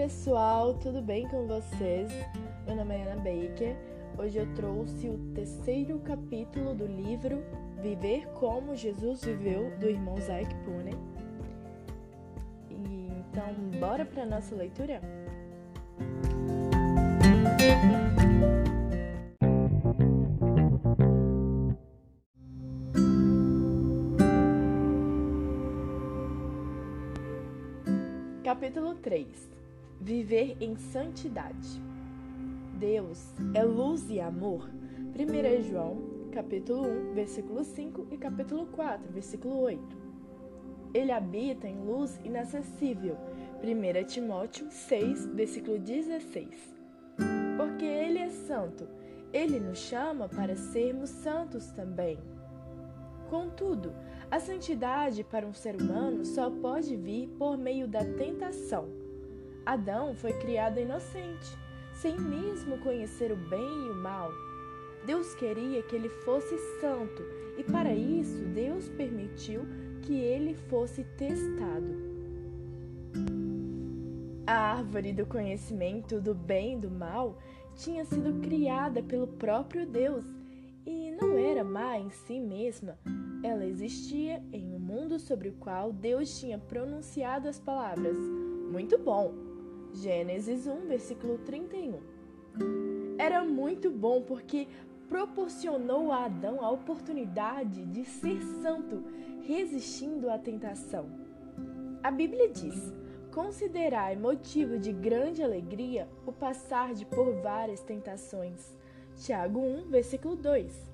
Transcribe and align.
pessoal, 0.00 0.72
tudo 0.72 1.02
bem 1.02 1.28
com 1.28 1.46
vocês? 1.46 2.10
Meu 2.66 2.74
nome 2.74 2.94
é 2.94 3.02
Ana 3.02 3.16
Baker. 3.16 3.76
Hoje 4.16 4.38
eu 4.38 4.54
trouxe 4.54 5.10
o 5.10 5.18
terceiro 5.34 5.98
capítulo 5.98 6.74
do 6.74 6.86
livro 6.86 7.44
Viver 7.82 8.26
como 8.28 8.74
Jesus 8.74 9.22
Viveu, 9.22 9.70
do 9.78 9.90
irmão 9.90 10.18
Zaik 10.18 10.54
Pune. 10.64 10.92
E, 12.70 13.12
então, 13.28 13.78
bora 13.78 14.06
para 14.06 14.24
nossa 14.24 14.54
leitura? 14.54 15.02
Capítulo 28.42 28.94
3 28.94 29.59
Viver 30.02 30.56
em 30.62 30.76
santidade. 30.76 31.78
Deus 32.78 33.34
é 33.52 33.62
luz 33.62 34.08
e 34.08 34.18
amor. 34.18 34.70
1 35.14 35.62
João, 35.62 35.98
capítulo 36.32 36.88
1, 37.10 37.12
versículo 37.12 37.62
5 37.62 38.06
e 38.10 38.16
capítulo 38.16 38.64
4, 38.68 39.12
versículo 39.12 39.60
8. 39.60 39.98
Ele 40.94 41.12
habita 41.12 41.68
em 41.68 41.76
luz 41.84 42.18
inacessível. 42.24 43.14
1 43.62 44.04
Timóteo 44.06 44.70
6, 44.70 45.26
versículo 45.34 45.78
16. 45.78 46.48
Porque 47.58 47.84
ele 47.84 48.20
é 48.20 48.30
santo, 48.30 48.88
ele 49.34 49.60
nos 49.60 49.80
chama 49.80 50.30
para 50.30 50.56
sermos 50.56 51.10
santos 51.10 51.72
também. 51.72 52.18
Contudo, 53.28 53.92
a 54.30 54.40
santidade 54.40 55.22
para 55.22 55.46
um 55.46 55.52
ser 55.52 55.76
humano 55.76 56.24
só 56.24 56.50
pode 56.50 56.96
vir 56.96 57.28
por 57.38 57.58
meio 57.58 57.86
da 57.86 58.02
tentação. 58.02 58.99
Adão 59.64 60.14
foi 60.14 60.32
criado 60.34 60.80
inocente, 60.80 61.56
sem 61.92 62.18
mesmo 62.18 62.78
conhecer 62.78 63.30
o 63.32 63.36
bem 63.36 63.86
e 63.86 63.90
o 63.90 63.94
mal. 63.94 64.30
Deus 65.06 65.34
queria 65.34 65.82
que 65.82 65.94
ele 65.94 66.08
fosse 66.08 66.56
santo 66.80 67.22
e 67.56 67.64
para 67.64 67.94
isso 67.94 68.44
Deus 68.54 68.88
permitiu 68.88 69.62
que 70.02 70.14
ele 70.14 70.54
fosse 70.54 71.04
testado. 71.16 72.10
A 74.46 74.54
árvore 74.54 75.12
do 75.12 75.26
conhecimento 75.26 76.20
do 76.20 76.34
bem 76.34 76.74
e 76.74 76.80
do 76.80 76.90
mal 76.90 77.38
tinha 77.76 78.04
sido 78.04 78.40
criada 78.40 79.02
pelo 79.02 79.26
próprio 79.26 79.86
Deus 79.86 80.24
e 80.84 81.12
não 81.12 81.38
era 81.38 81.62
má 81.62 81.98
em 81.98 82.10
si 82.10 82.40
mesma, 82.40 82.98
ela 83.42 83.64
existia 83.64 84.42
em 84.52 84.74
um 84.74 84.78
mundo 84.78 85.18
sobre 85.18 85.48
o 85.48 85.52
qual 85.52 85.92
Deus 85.92 86.38
tinha 86.38 86.58
pronunciado 86.58 87.48
as 87.48 87.58
palavras: 87.58 88.16
Muito 88.72 88.98
bom. 88.98 89.49
Gênesis 89.92 90.66
1, 90.66 90.86
versículo 90.86 91.38
31. 91.38 92.00
Era 93.18 93.44
muito 93.44 93.90
bom 93.90 94.22
porque 94.22 94.68
proporcionou 95.08 96.12
a 96.12 96.26
Adão 96.26 96.64
a 96.64 96.70
oportunidade 96.70 97.84
de 97.86 98.04
ser 98.04 98.40
santo, 98.62 99.02
resistindo 99.42 100.30
à 100.30 100.38
tentação. 100.38 101.06
A 102.02 102.10
Bíblia 102.10 102.48
diz: 102.48 102.92
Considerai 103.32 104.16
motivo 104.16 104.78
de 104.78 104.92
grande 104.92 105.42
alegria 105.42 106.08
o 106.26 106.32
passar 106.32 106.94
de 106.94 107.04
por 107.04 107.42
várias 107.42 107.80
tentações. 107.80 108.74
Tiago 109.16 109.60
1, 109.60 109.88
versículo 109.88 110.36
2 110.36 110.90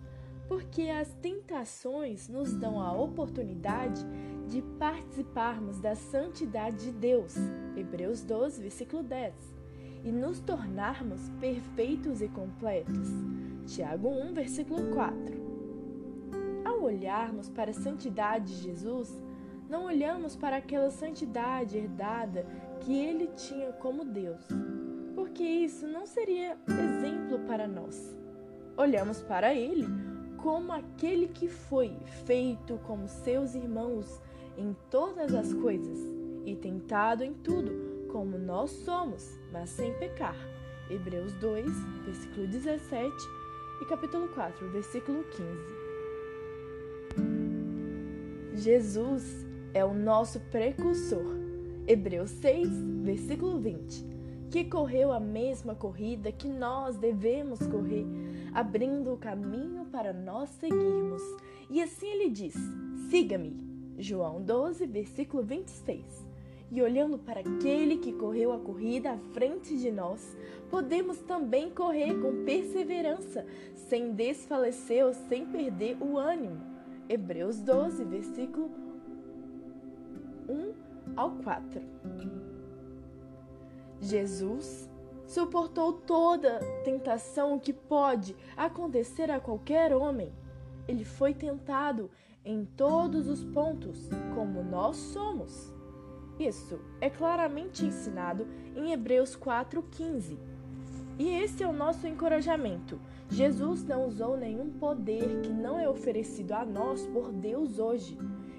porque 0.49 0.83
as 0.83 1.13
tentações 1.15 2.29
nos 2.29 2.55
dão 2.55 2.81
a 2.81 2.93
oportunidade 2.93 4.07
de 4.49 4.63
participarmos 4.79 5.79
da 5.81 5.95
santidade 5.95 6.87
de 6.87 6.93
Deus, 6.93 7.35
Hebreus 7.77 8.23
12, 8.23 8.63
versículo 8.63 9.03
10, 9.03 9.35
e 10.05 10.13
nos 10.13 10.41
tornarmos 10.41 11.29
perfeitos 11.41 12.23
e 12.23 12.29
completos, 12.29 13.09
Tiago 13.67 14.09
1, 14.09 14.35
versículo 14.35 14.91
4. 14.95 15.47
Ao 16.65 16.83
olharmos 16.83 17.49
para 17.49 17.71
a 17.71 17.75
santidade 17.75 18.57
de 18.57 18.63
Jesus, 18.63 19.21
não 19.69 19.87
olhamos 19.87 20.37
para 20.37 20.59
aquela 20.59 20.91
santidade 20.91 21.77
herdada 21.77 22.47
que 22.81 22.97
ele 22.97 23.29
tinha 23.37 23.73
como 23.73 24.05
Deus, 24.05 24.47
porque 25.15 25.43
isso 25.43 25.89
não 25.89 26.07
seria 26.07 26.57
exemplo 26.69 27.41
para 27.41 27.67
nós. 27.67 28.17
Olhamos 28.77 29.23
para 29.23 29.55
ele 29.55 29.87
como 30.37 30.73
aquele 30.73 31.27
que 31.27 31.49
foi 31.49 31.99
feito 32.25 32.79
como 32.85 33.09
seus 33.09 33.57
irmãos 33.57 34.21
em 34.57 34.75
todas 34.91 35.35
as 35.35 35.53
coisas 35.55 35.99
e 36.45 36.57
tentado 36.57 37.25
em 37.25 37.35
tudo, 37.35 38.07
como 38.11 38.39
nós 38.39 38.71
somos, 38.71 39.39
mas 39.53 39.71
sem 39.71 39.93
pecar. 39.95 40.37
Hebreus 40.89 41.33
2, 41.35 41.67
versículo 42.05 42.47
17 42.47 43.13
e 43.83 43.87
capítulo 43.87 44.29
4, 44.29 44.71
versículo 44.71 45.25
15. 45.25 45.43
Jesus 48.55 49.45
é 49.75 49.85
o 49.85 49.93
nosso 49.93 50.39
precursor. 50.51 51.37
Hebreus 51.87 52.31
6, 52.31 52.69
versículo 53.03 53.59
20 53.59 54.17
que 54.51 54.65
correu 54.65 55.13
a 55.13 55.21
mesma 55.21 55.75
corrida 55.75 56.33
que 56.33 56.49
nós 56.49 56.97
devemos 56.97 57.59
correr, 57.67 58.07
abrindo 58.55 59.13
o 59.13 59.19
caminho 59.19 59.85
para 59.87 60.13
nós 60.13 60.51
seguirmos. 60.51 61.23
E 61.69 61.83
assim 61.83 62.07
ele 62.07 62.31
diz: 62.31 62.55
Siga-me. 63.11 63.66
João 63.99 64.43
12, 64.43 64.87
versículo 64.87 65.43
26. 65.43 66.27
E 66.71 66.83
olhando 66.83 67.19
para 67.19 67.41
aquele 67.41 67.99
que 67.99 68.13
correu 68.13 68.53
a 68.53 68.59
corrida 68.59 69.13
à 69.13 69.19
frente 69.33 69.79
de 69.79 69.91
nós, 69.91 70.37
podemos 70.69 71.19
também 71.19 71.71
correr 71.71 72.15
com 72.21 72.45
perseverança, 72.45 73.47
sem 73.75 74.13
desfalecer 74.13 75.07
ou 75.07 75.15
sem 75.15 75.47
perder 75.47 75.97
o 76.01 76.19
ânimo. 76.19 76.61
Hebreus 77.09 77.61
12, 77.61 78.05
versículo 78.05 78.69
1 80.49 80.73
ao 81.17 81.31
4. 81.31 81.81
Jesus 84.01 84.91
suportou 85.27 85.93
toda 85.93 86.61
tentação 86.85 87.59
que 87.59 87.73
pode 87.73 88.37
acontecer 88.57 89.31
a 89.31 89.41
qualquer 89.41 89.95
homem. 89.95 90.33
Ele 90.87 91.05
foi 91.05 91.33
tentado 91.33 92.11
em 92.47 92.65
todos 92.65 93.29
os 93.29 93.43
pontos, 93.45 94.09
como 94.35 94.63
nós 94.63 94.97
somos. 94.97 95.75
Isso 96.39 96.79
é 97.01 97.11
claramente 97.11 97.85
ensinado 97.85 98.47
em 98.77 98.93
Hebreus 98.93 99.37
4,15. 99.37 100.39
E 101.19 101.29
esse 101.29 101.65
é 101.65 101.67
o 101.67 101.73
nosso 101.73 102.07
encorajamento. 102.07 103.01
Jesus 103.29 103.83
não 103.85 104.07
usou 104.07 104.37
nenhum 104.37 104.71
poder 104.71 105.41
que 105.41 105.49
não 105.49 105.79
é 105.79 105.89
oferecido 105.89 106.53
a 106.53 106.65
nós 106.65 107.05
por 107.07 107.33
Deus 107.33 107.81
hoje. 107.81 108.17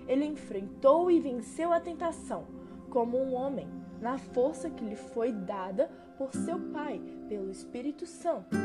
Ele 0.07 0.25
enfrentou 0.25 1.09
e 1.09 1.19
venceu 1.19 1.71
a 1.71 1.79
tentação 1.79 2.45
como 2.89 3.17
um 3.17 3.33
homem 3.33 3.67
na 4.01 4.17
força 4.17 4.69
que 4.69 4.83
lhe 4.83 4.95
foi 4.95 5.31
dada 5.31 5.89
por 6.17 6.33
seu 6.33 6.59
Pai, 6.71 6.99
pelo 7.29 7.49
Espírito 7.49 8.05
Santo. 8.05 8.57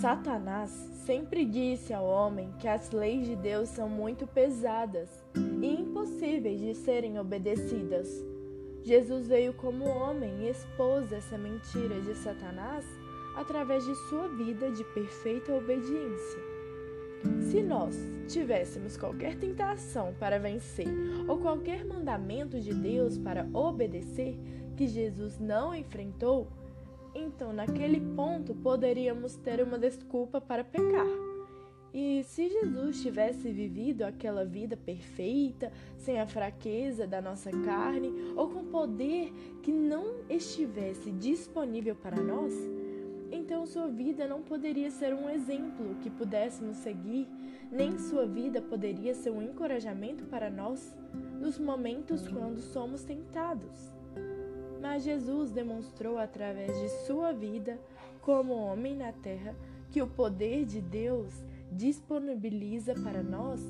Satanás 0.00 0.70
sempre 1.04 1.44
disse 1.44 1.92
ao 1.92 2.06
homem 2.06 2.50
que 2.58 2.66
as 2.66 2.90
leis 2.90 3.26
de 3.26 3.36
Deus 3.36 3.68
são 3.68 3.86
muito 3.86 4.26
pesadas 4.26 5.10
e 5.36 5.74
impossíveis 5.74 6.58
de 6.58 6.74
serem 6.74 7.18
obedecidas. 7.18 8.08
Jesus 8.82 9.28
veio 9.28 9.52
como 9.52 9.84
homem 9.84 10.32
e 10.40 10.48
expôs 10.48 11.12
essa 11.12 11.36
mentira 11.36 12.00
de 12.00 12.14
Satanás 12.14 12.82
através 13.36 13.84
de 13.84 13.94
sua 14.08 14.26
vida 14.28 14.70
de 14.70 14.82
perfeita 14.94 15.52
obediência. 15.52 16.40
Se 17.50 17.62
nós 17.62 17.94
tivéssemos 18.26 18.96
qualquer 18.96 19.36
tentação 19.36 20.14
para 20.18 20.38
vencer 20.38 20.88
ou 21.28 21.36
qualquer 21.40 21.84
mandamento 21.84 22.58
de 22.58 22.72
Deus 22.72 23.18
para 23.18 23.46
obedecer 23.52 24.40
que 24.78 24.86
Jesus 24.86 25.38
não 25.38 25.74
enfrentou, 25.74 26.48
então 27.14 27.52
naquele 27.52 28.00
ponto 28.14 28.54
poderíamos 28.54 29.36
ter 29.36 29.62
uma 29.62 29.78
desculpa 29.78 30.40
para 30.40 30.64
pecar. 30.64 31.06
E 31.92 32.22
se 32.22 32.48
Jesus 32.48 33.02
tivesse 33.02 33.50
vivido 33.50 34.02
aquela 34.02 34.44
vida 34.44 34.76
perfeita, 34.76 35.72
sem 35.96 36.20
a 36.20 36.26
fraqueza 36.26 37.06
da 37.06 37.20
nossa 37.20 37.50
carne 37.50 38.12
ou 38.36 38.48
com 38.48 38.64
poder 38.64 39.32
que 39.60 39.72
não 39.72 40.20
estivesse 40.28 41.10
disponível 41.10 41.96
para 41.96 42.20
nós, 42.22 42.52
então 43.32 43.66
sua 43.66 43.88
vida 43.88 44.26
não 44.26 44.40
poderia 44.40 44.90
ser 44.90 45.12
um 45.12 45.28
exemplo 45.28 45.96
que 46.00 46.10
pudéssemos 46.10 46.76
seguir, 46.76 47.26
nem 47.72 47.98
sua 47.98 48.24
vida 48.24 48.62
poderia 48.62 49.14
ser 49.14 49.30
um 49.30 49.42
encorajamento 49.42 50.24
para 50.24 50.48
nós 50.48 50.96
nos 51.40 51.58
momentos 51.58 52.28
quando 52.28 52.60
somos 52.60 53.02
tentados. 53.02 53.99
Mas 54.80 55.02
Jesus 55.02 55.50
demonstrou 55.50 56.18
através 56.18 56.78
de 56.80 56.88
sua 57.06 57.32
vida, 57.32 57.78
como 58.22 58.54
homem 58.54 58.96
na 58.96 59.12
terra, 59.12 59.54
que 59.90 60.00
o 60.00 60.06
poder 60.06 60.64
de 60.64 60.80
Deus 60.80 61.32
disponibiliza 61.70 62.94
para 62.94 63.22
nós 63.22 63.60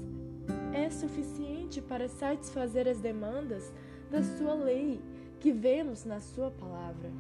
é 0.73 0.89
suficiente 0.89 1.81
para 1.81 2.09
satisfazer 2.09 2.89
as 2.89 3.01
demandas 3.01 3.73
da 4.11 4.23
sua 4.23 4.55
lei, 4.55 5.01
que 5.41 5.53
vemos 5.53 6.05
na 6.05 6.21
sua 6.21 6.51
palavra. 6.51 7.11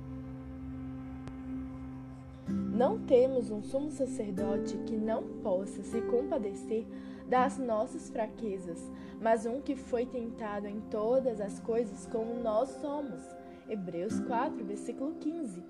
Não 2.48 2.98
temos 2.98 3.50
um 3.50 3.62
sumo 3.62 3.90
sacerdote 3.90 4.76
que 4.86 4.96
não 4.96 5.22
possa 5.42 5.82
se 5.82 6.00
compadecer 6.02 6.86
das 7.28 7.58
nossas 7.58 8.10
fraquezas, 8.10 8.78
mas 9.20 9.46
um 9.46 9.60
que 9.60 9.76
foi 9.76 10.06
tentado 10.06 10.66
em 10.66 10.80
todas 10.90 11.40
as 11.40 11.60
coisas 11.60 12.06
como 12.06 12.34
nós 12.42 12.68
somos. 12.80 13.39
Hebreus 13.70 14.18
4, 14.18 14.64
versículo 14.64 15.14
15. 15.20 15.62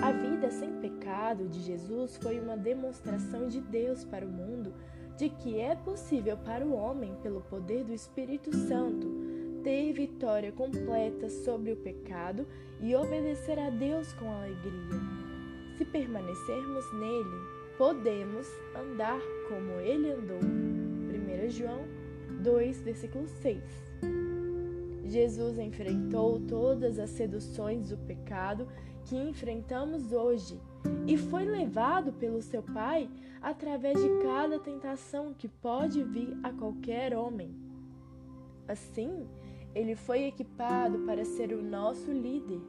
A 0.00 0.12
vida 0.12 0.52
sem 0.52 0.70
pecado 0.80 1.48
de 1.48 1.60
Jesus 1.62 2.16
foi 2.16 2.38
uma 2.38 2.56
demonstração 2.56 3.48
de 3.48 3.60
Deus 3.60 4.04
para 4.04 4.24
o 4.24 4.30
mundo 4.30 4.72
de 5.16 5.28
que 5.28 5.58
é 5.58 5.74
possível 5.74 6.36
para 6.36 6.64
o 6.64 6.72
homem, 6.72 7.16
pelo 7.22 7.40
poder 7.40 7.82
do 7.82 7.92
Espírito 7.92 8.54
Santo, 8.54 9.08
ter 9.64 9.92
vitória 9.92 10.52
completa 10.52 11.28
sobre 11.28 11.72
o 11.72 11.76
pecado 11.76 12.46
e 12.80 12.94
obedecer 12.94 13.58
a 13.58 13.68
Deus 13.68 14.12
com 14.12 14.30
alegria. 14.30 15.00
Se 15.76 15.84
permanecermos 15.84 16.84
nele, 16.94 17.76
podemos 17.76 18.46
andar 18.76 19.20
como 19.48 19.80
ele 19.80 20.12
andou. 20.12 20.38
1 20.38 21.50
João 21.50 21.84
2, 22.42 22.82
versículo 22.82 23.26
6. 23.26 24.23
Jesus 25.14 25.60
enfrentou 25.60 26.40
todas 26.40 26.98
as 26.98 27.08
seduções 27.10 27.90
do 27.90 27.96
pecado 27.96 28.66
que 29.04 29.14
enfrentamos 29.14 30.10
hoje 30.10 30.60
e 31.06 31.16
foi 31.16 31.44
levado 31.44 32.12
pelo 32.14 32.42
seu 32.42 32.64
Pai 32.64 33.08
através 33.40 33.96
de 33.96 34.08
cada 34.24 34.58
tentação 34.58 35.32
que 35.32 35.46
pode 35.46 36.02
vir 36.02 36.36
a 36.42 36.50
qualquer 36.50 37.16
homem. 37.16 37.54
Assim, 38.66 39.28
ele 39.72 39.94
foi 39.94 40.24
equipado 40.24 40.98
para 41.06 41.24
ser 41.24 41.52
o 41.52 41.62
nosso 41.62 42.10
líder 42.10 42.60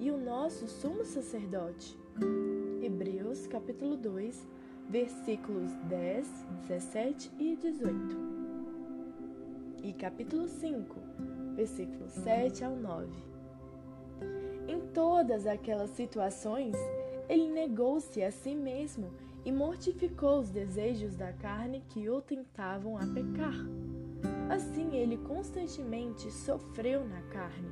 e 0.00 0.10
o 0.10 0.18
nosso 0.18 0.66
sumo 0.66 1.04
sacerdote. 1.04 1.96
Hebreus 2.82 3.46
capítulo 3.46 3.96
2, 3.96 4.48
versículos 4.90 5.70
10, 5.88 6.28
17 6.66 7.30
e 7.38 7.54
18. 7.54 8.42
E 9.84 9.92
capítulo 9.92 10.48
5, 10.48 10.96
versículos 11.54 12.12
7 12.12 12.64
ao 12.64 12.76
9. 12.76 13.08
Em 14.68 14.80
todas 14.92 15.46
aquelas 15.46 15.90
situações, 15.90 16.76
ele 17.28 17.48
negou-se 17.48 18.22
a 18.22 18.30
si 18.30 18.54
mesmo 18.54 19.10
e 19.44 19.50
mortificou 19.50 20.38
os 20.38 20.50
desejos 20.50 21.16
da 21.16 21.32
carne 21.32 21.82
que 21.88 22.08
o 22.08 22.20
tentavam 22.20 22.96
a 22.96 23.06
pecar. 23.06 23.54
Assim, 24.48 24.94
ele 24.94 25.16
constantemente 25.16 26.30
sofreu 26.30 27.04
na 27.04 27.22
carne. 27.22 27.70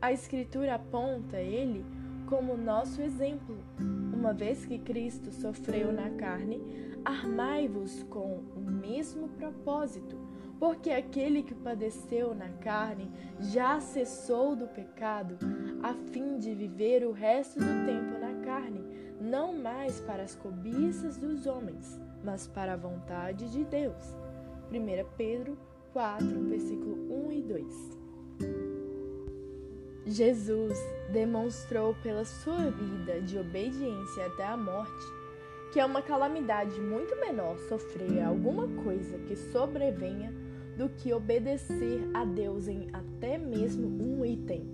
A 0.00 0.12
Escritura 0.12 0.74
aponta 0.74 1.38
ele 1.38 1.84
como 2.26 2.56
nosso 2.56 3.00
exemplo. 3.02 3.56
Uma 4.12 4.32
vez 4.32 4.64
que 4.66 4.78
Cristo 4.78 5.30
sofreu 5.30 5.92
na 5.92 6.10
carne, 6.10 6.60
armai-vos 7.04 8.02
com 8.04 8.40
o 8.56 8.60
mesmo 8.60 9.28
propósito, 9.28 10.16
porque 10.58 10.90
aquele 10.90 11.42
que 11.42 11.54
padeceu 11.54 12.34
na 12.34 12.48
carne 12.48 13.10
já 13.38 13.80
cessou 13.80 14.56
do 14.56 14.66
pecado, 14.66 15.38
a 15.82 15.94
fim 16.12 16.38
de 16.38 16.54
viver 16.54 17.06
o 17.06 17.12
resto 17.12 17.60
do 17.60 17.86
tempo 17.86 18.18
na 18.18 18.44
carne, 18.44 18.84
não 19.20 19.56
mais 19.56 20.00
para 20.00 20.22
as 20.22 20.34
cobiças 20.34 21.16
dos 21.16 21.46
homens, 21.46 22.00
mas 22.24 22.46
para 22.46 22.72
a 22.74 22.76
vontade 22.76 23.50
de 23.50 23.64
Deus. 23.64 24.16
1 24.70 25.08
Pedro 25.16 25.56
4, 25.92 26.26
versículo 26.44 27.28
1 27.28 27.32
e 27.32 27.42
2. 27.42 27.98
Jesus 30.06 30.78
demonstrou 31.12 31.94
pela 32.02 32.24
sua 32.24 32.70
vida 32.70 33.20
de 33.20 33.38
obediência 33.38 34.26
até 34.26 34.46
a 34.46 34.56
morte 34.56 35.18
que 35.72 35.78
é 35.78 35.84
uma 35.84 36.00
calamidade 36.00 36.80
muito 36.80 37.14
menor 37.16 37.58
sofrer 37.68 38.22
alguma 38.22 38.66
coisa 38.82 39.18
que 39.18 39.36
sobrevenha 39.36 40.32
do 40.78 40.88
que 40.88 41.12
obedecer 41.12 42.08
a 42.14 42.24
Deus 42.24 42.68
em 42.68 42.88
até 42.92 43.36
mesmo 43.36 43.86
um 43.86 44.24
item. 44.24 44.66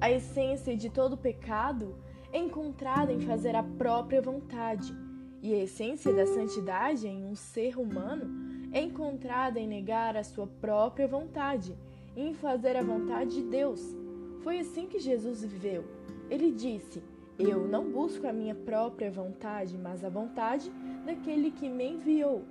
A 0.00 0.10
essência 0.10 0.76
de 0.76 0.90
todo 0.90 1.16
pecado 1.16 1.94
é 2.32 2.38
encontrada 2.38 3.12
em 3.12 3.20
fazer 3.20 3.54
a 3.54 3.62
própria 3.62 4.20
vontade, 4.20 4.92
e 5.40 5.54
a 5.54 5.62
essência 5.62 6.12
da 6.12 6.26
santidade 6.26 7.06
em 7.06 7.24
um 7.24 7.34
ser 7.34 7.78
humano 7.78 8.70
é 8.72 8.82
encontrada 8.82 9.58
em 9.58 9.66
negar 9.66 10.16
a 10.16 10.24
sua 10.24 10.46
própria 10.46 11.08
vontade 11.08 11.74
em 12.16 12.34
fazer 12.34 12.76
a 12.76 12.82
vontade 12.82 13.36
de 13.36 13.42
Deus 13.44 14.02
foi 14.42 14.58
assim 14.58 14.86
que 14.86 14.98
Jesus 14.98 15.44
viveu. 15.44 15.84
Ele 16.28 16.50
disse: 16.50 17.02
Eu 17.38 17.66
não 17.66 17.90
busco 17.90 18.26
a 18.26 18.32
minha 18.32 18.54
própria 18.54 19.10
vontade, 19.10 19.78
mas 19.78 20.04
a 20.04 20.08
vontade 20.08 20.70
daquele 21.06 21.50
que 21.52 21.68
me 21.68 21.88
enviou. 21.88 22.44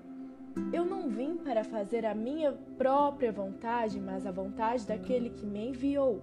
Eu 0.74 0.86
não 0.86 1.10
vim 1.10 1.38
para 1.38 1.64
fazer 1.64 2.06
a 2.06 2.14
minha 2.14 2.54
própria 2.78 3.32
vontade, 3.32 4.00
mas 4.00 4.26
a 4.26 4.32
vontade 4.32 4.86
daquele 4.86 5.30
que 5.30 5.46
me 5.46 5.70
enviou. 5.70 6.22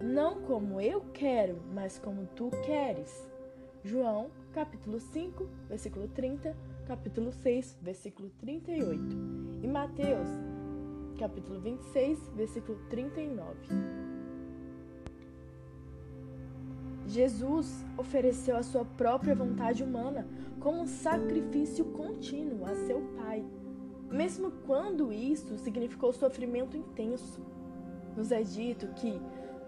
Não 0.00 0.42
como 0.42 0.80
eu 0.80 1.00
quero, 1.12 1.60
mas 1.74 1.98
como 1.98 2.26
tu 2.36 2.50
queres. 2.64 3.28
João, 3.82 4.30
capítulo 4.52 5.00
5, 5.00 5.48
versículo 5.68 6.08
30, 6.08 6.56
capítulo 6.86 7.32
6, 7.32 7.78
versículo 7.82 8.30
38. 8.38 9.02
E 9.62 9.66
Mateus, 9.66 10.28
capítulo 11.18 11.60
26, 11.60 12.30
versículo 12.36 12.78
39. 12.88 13.97
Jesus 17.08 17.84
ofereceu 17.96 18.54
a 18.56 18.62
sua 18.62 18.84
própria 18.84 19.34
vontade 19.34 19.82
humana 19.82 20.28
como 20.60 20.82
um 20.82 20.86
sacrifício 20.86 21.86
contínuo 21.86 22.66
a 22.66 22.74
seu 22.74 23.00
Pai, 23.16 23.42
mesmo 24.10 24.50
quando 24.66 25.10
isso 25.10 25.56
significou 25.56 26.12
sofrimento 26.12 26.76
intenso. 26.76 27.40
Nos 28.14 28.30
é 28.30 28.42
dito 28.42 28.88
que, 28.88 29.18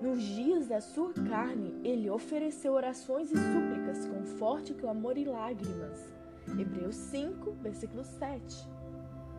nos 0.03 0.23
dias 0.23 0.69
da 0.69 0.83
sua 0.83 1.15
carne, 1.15 1.81
ele 1.83 2.11
ofereceu 2.11 2.75
orações 2.75 3.31
e 3.31 3.37
súplicas 3.37 4.07
com 4.07 4.25
forte 4.37 4.75
clamor 4.75 5.17
e 5.17 5.25
lágrimas. 5.25 6.13
Hebreus 6.59 6.97
5, 6.97 7.53
versículo 7.63 8.05
7. 8.05 8.69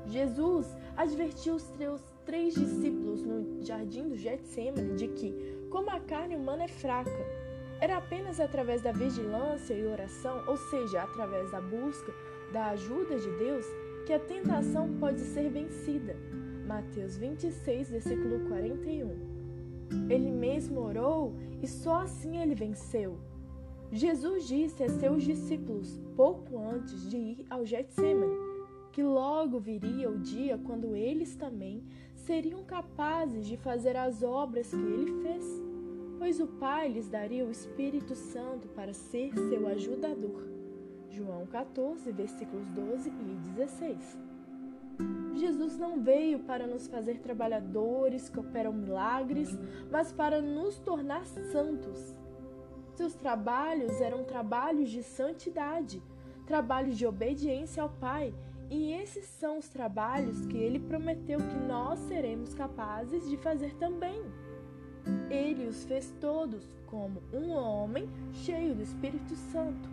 Jesus 0.07 0.65
advertiu 0.97 1.55
os 1.55 1.61
seus 1.61 2.01
três 2.25 2.55
discípulos 2.55 3.23
no 3.23 3.61
jardim 3.63 4.07
do 4.07 4.17
Getsemane 4.17 4.95
de 4.95 5.07
que, 5.09 5.33
como 5.69 5.91
a 5.91 5.99
carne 5.99 6.35
humana 6.35 6.63
é 6.63 6.67
fraca, 6.67 7.40
era 7.81 7.97
apenas 7.97 8.39
através 8.39 8.83
da 8.83 8.91
vigilância 8.91 9.73
e 9.73 9.87
oração, 9.87 10.43
ou 10.45 10.55
seja, 10.55 11.01
através 11.01 11.49
da 11.49 11.59
busca 11.59 12.13
da 12.53 12.67
ajuda 12.67 13.17
de 13.17 13.29
Deus, 13.37 13.65
que 14.05 14.13
a 14.13 14.19
tentação 14.19 14.97
pode 14.99 15.19
ser 15.19 15.49
vencida. 15.49 16.15
Mateus 16.67 17.17
26, 17.17 17.89
versículo 17.89 18.47
41. 18.47 20.07
Ele 20.09 20.29
mesmo 20.29 20.79
orou 20.79 21.33
e 21.59 21.67
só 21.67 22.01
assim 22.01 22.37
ele 22.37 22.53
venceu. 22.53 23.17
Jesus 23.91 24.47
disse 24.47 24.83
a 24.83 24.89
seus 24.89 25.23
discípulos, 25.23 25.99
pouco 26.15 26.59
antes 26.59 27.09
de 27.09 27.17
ir 27.17 27.45
ao 27.49 27.65
Getsemane, 27.65 28.37
que 28.91 29.01
logo 29.01 29.59
viria 29.59 30.09
o 30.09 30.19
dia 30.19 30.57
quando 30.57 30.95
eles 30.95 31.35
também 31.35 31.83
seriam 32.13 32.63
capazes 32.63 33.47
de 33.47 33.57
fazer 33.57 33.97
as 33.97 34.21
obras 34.21 34.69
que 34.69 34.75
ele 34.75 35.21
fez 35.23 35.70
pois 36.21 36.39
o 36.39 36.45
Pai 36.45 36.87
lhes 36.87 37.09
daria 37.09 37.43
o 37.43 37.49
Espírito 37.49 38.13
Santo 38.13 38.67
para 38.67 38.93
ser 38.93 39.33
seu 39.33 39.67
ajudador. 39.67 40.47
João 41.09 41.47
14, 41.47 42.11
versículos 42.11 42.69
12 42.69 43.09
e 43.09 43.35
16. 43.55 44.19
Jesus 45.33 45.79
não 45.79 45.99
veio 45.99 46.37
para 46.41 46.67
nos 46.67 46.85
fazer 46.85 47.17
trabalhadores 47.17 48.29
que 48.29 48.39
operam 48.39 48.71
milagres, 48.71 49.57
mas 49.89 50.13
para 50.13 50.43
nos 50.43 50.77
tornar 50.77 51.25
santos. 51.25 52.15
Seus 52.93 53.15
trabalhos 53.15 53.99
eram 53.99 54.23
trabalhos 54.23 54.91
de 54.91 55.01
santidade, 55.01 56.03
trabalhos 56.45 56.99
de 56.99 57.07
obediência 57.07 57.81
ao 57.81 57.89
Pai, 57.89 58.31
e 58.69 58.93
esses 58.93 59.25
são 59.25 59.57
os 59.57 59.67
trabalhos 59.67 60.45
que 60.45 60.57
ele 60.59 60.79
prometeu 60.79 61.39
que 61.39 61.67
nós 61.67 61.97
seremos 62.01 62.53
capazes 62.53 63.27
de 63.27 63.37
fazer 63.37 63.73
também. 63.77 64.21
Ele 65.31 65.65
os 65.65 65.85
fez 65.85 66.13
todos 66.19 66.61
como 66.87 67.23
um 67.33 67.51
homem 67.51 68.09
cheio 68.33 68.75
do 68.75 68.83
Espírito 68.83 69.33
Santo. 69.33 69.89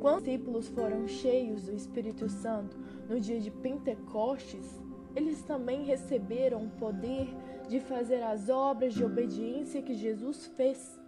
Quando 0.00 0.18
os 0.18 0.22
discípulos 0.22 0.68
foram 0.68 1.08
cheios 1.08 1.64
do 1.64 1.74
Espírito 1.74 2.28
Santo 2.28 2.76
no 3.08 3.18
dia 3.18 3.40
de 3.40 3.50
Pentecostes, 3.50 4.80
eles 5.16 5.42
também 5.42 5.82
receberam 5.82 6.66
o 6.66 6.70
poder 6.70 7.26
de 7.68 7.80
fazer 7.80 8.22
as 8.22 8.48
obras 8.48 8.94
de 8.94 9.02
obediência 9.02 9.82
que 9.82 9.94
Jesus 9.94 10.46
fez. 10.56 11.00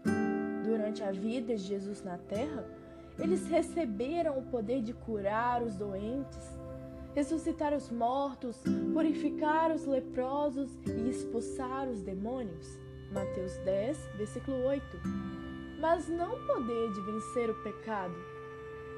Durante 0.64 1.04
a 1.04 1.12
vida 1.12 1.54
de 1.54 1.62
Jesus 1.62 2.02
na 2.02 2.18
terra, 2.18 2.66
eles 3.18 3.46
receberam 3.46 4.36
o 4.36 4.42
poder 4.42 4.82
de 4.82 4.92
curar 4.92 5.62
os 5.62 5.76
doentes, 5.76 6.58
ressuscitar 7.18 7.74
os 7.74 7.90
mortos, 7.90 8.62
purificar 8.94 9.72
os 9.72 9.84
leprosos 9.84 10.70
e 10.86 11.10
expulsar 11.10 11.88
os 11.88 12.00
demônios. 12.00 12.78
Mateus 13.12 13.56
10, 13.64 13.98
versículo 14.16 14.56
8. 14.64 14.84
Mas 15.80 16.08
não 16.08 16.46
poder 16.46 16.92
de 16.92 17.00
vencer 17.00 17.50
o 17.50 17.60
pecado. 17.64 18.14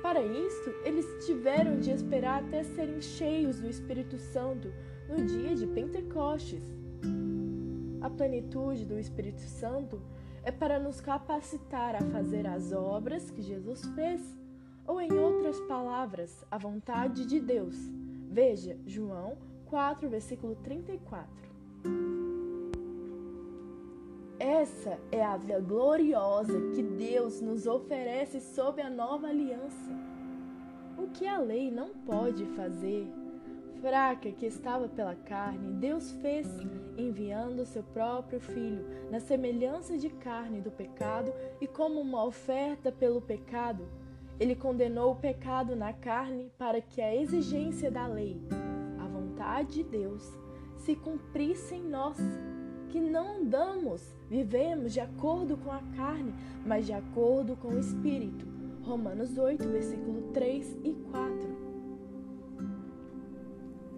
Para 0.03 0.23
isto, 0.23 0.69
eles 0.85 1.07
tiveram 1.25 1.81
de 1.81 1.93
esperar 1.93 2.43
até 2.43 2.63
serem 2.63 3.01
cheios 3.01 3.59
do 3.59 3.71
Espírito 3.71 4.19
Santo 4.19 4.71
no 5.09 5.25
dia 5.25 5.55
de 5.55 5.67
Pentecostes. 5.67 6.63
A 8.03 8.11
plenitude 8.11 8.85
do 8.85 8.99
Espírito 8.99 9.41
Santo 9.41 9.99
é 10.43 10.53
para 10.53 10.79
nos 10.79 11.01
capacitar 11.01 11.97
a 11.97 12.05
fazer 12.11 12.47
as 12.47 12.71
obras 12.71 13.31
que 13.31 13.41
Jesus 13.41 13.83
fez, 13.95 14.21
ou 14.87 15.01
em 15.01 15.11
outras 15.11 15.59
palavras, 15.61 16.45
a 16.51 16.59
vontade 16.59 17.25
de 17.25 17.41
Deus 17.41 17.99
Veja 18.31 18.79
João 18.87 19.37
4, 19.67 20.09
versículo 20.09 20.55
34. 20.63 21.29
Essa 24.39 25.01
é 25.11 25.23
a 25.23 25.37
vida 25.37 25.59
gloriosa 25.59 26.71
que 26.73 26.81
Deus 26.81 27.41
nos 27.41 27.67
oferece 27.67 28.41
sob 28.41 28.81
a 28.81 28.89
nova 28.89 29.27
aliança. 29.27 29.91
O 30.97 31.09
que 31.09 31.27
a 31.27 31.39
lei 31.39 31.73
não 31.73 31.91
pode 31.91 32.47
fazer, 32.55 33.07
fraca 33.81 34.31
que 34.31 34.47
estava 34.47 34.89
pela 34.89 35.17
carne, 35.17 35.73
Deus 35.73 36.13
fez, 36.23 36.47
enviando 36.97 37.67
seu 37.67 37.83
próprio 37.83 38.39
Filho, 38.39 38.87
na 39.11 39.19
semelhança 39.19 39.99
de 39.99 40.09
carne 40.09 40.61
do 40.61 40.71
pecado 40.71 41.33
e 41.61 41.67
como 41.67 42.01
uma 42.01 42.25
oferta 42.25 42.93
pelo 42.93 43.21
pecado, 43.21 43.89
ele 44.41 44.55
condenou 44.55 45.13
o 45.13 45.17
pecado 45.17 45.77
na 45.77 45.93
carne 45.93 46.51
para 46.57 46.81
que 46.81 47.03
a 47.03 47.15
exigência 47.15 47.91
da 47.91 48.07
lei, 48.07 48.41
a 48.99 49.07
vontade 49.07 49.75
de 49.75 49.85
Deus, 49.85 50.27
se 50.79 50.97
cumprisse 50.97 51.75
em 51.75 51.83
nós, 51.83 52.17
que 52.89 52.99
não 52.99 53.37
andamos, 53.37 54.03
vivemos 54.31 54.95
de 54.95 55.01
acordo 55.01 55.59
com 55.59 55.71
a 55.71 55.83
carne, 55.95 56.35
mas 56.65 56.87
de 56.87 56.95
acordo 56.95 57.55
com 57.55 57.69
o 57.69 57.79
Espírito. 57.79 58.49
Romanos 58.83 59.37
8, 59.37 59.69
versículo 59.69 60.33
3 60.33 60.79
e 60.85 60.95
4. 60.95 61.71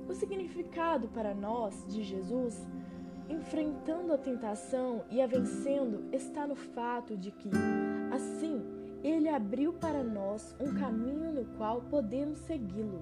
O 0.08 0.12
significado 0.12 1.06
para 1.06 1.32
nós 1.32 1.86
de 1.86 2.02
Jesus, 2.02 2.66
enfrentando 3.28 4.12
a 4.12 4.18
tentação 4.18 5.04
e 5.08 5.22
a 5.22 5.26
vencendo, 5.26 6.04
está 6.12 6.48
no 6.48 6.56
fato 6.56 7.16
de 7.16 7.30
que, 7.30 7.48
assim, 8.12 8.71
ele 9.02 9.28
abriu 9.28 9.72
para 9.72 10.02
nós 10.02 10.54
um 10.60 10.74
caminho 10.74 11.32
no 11.32 11.44
qual 11.56 11.80
podemos 11.82 12.38
segui-lo. 12.40 13.00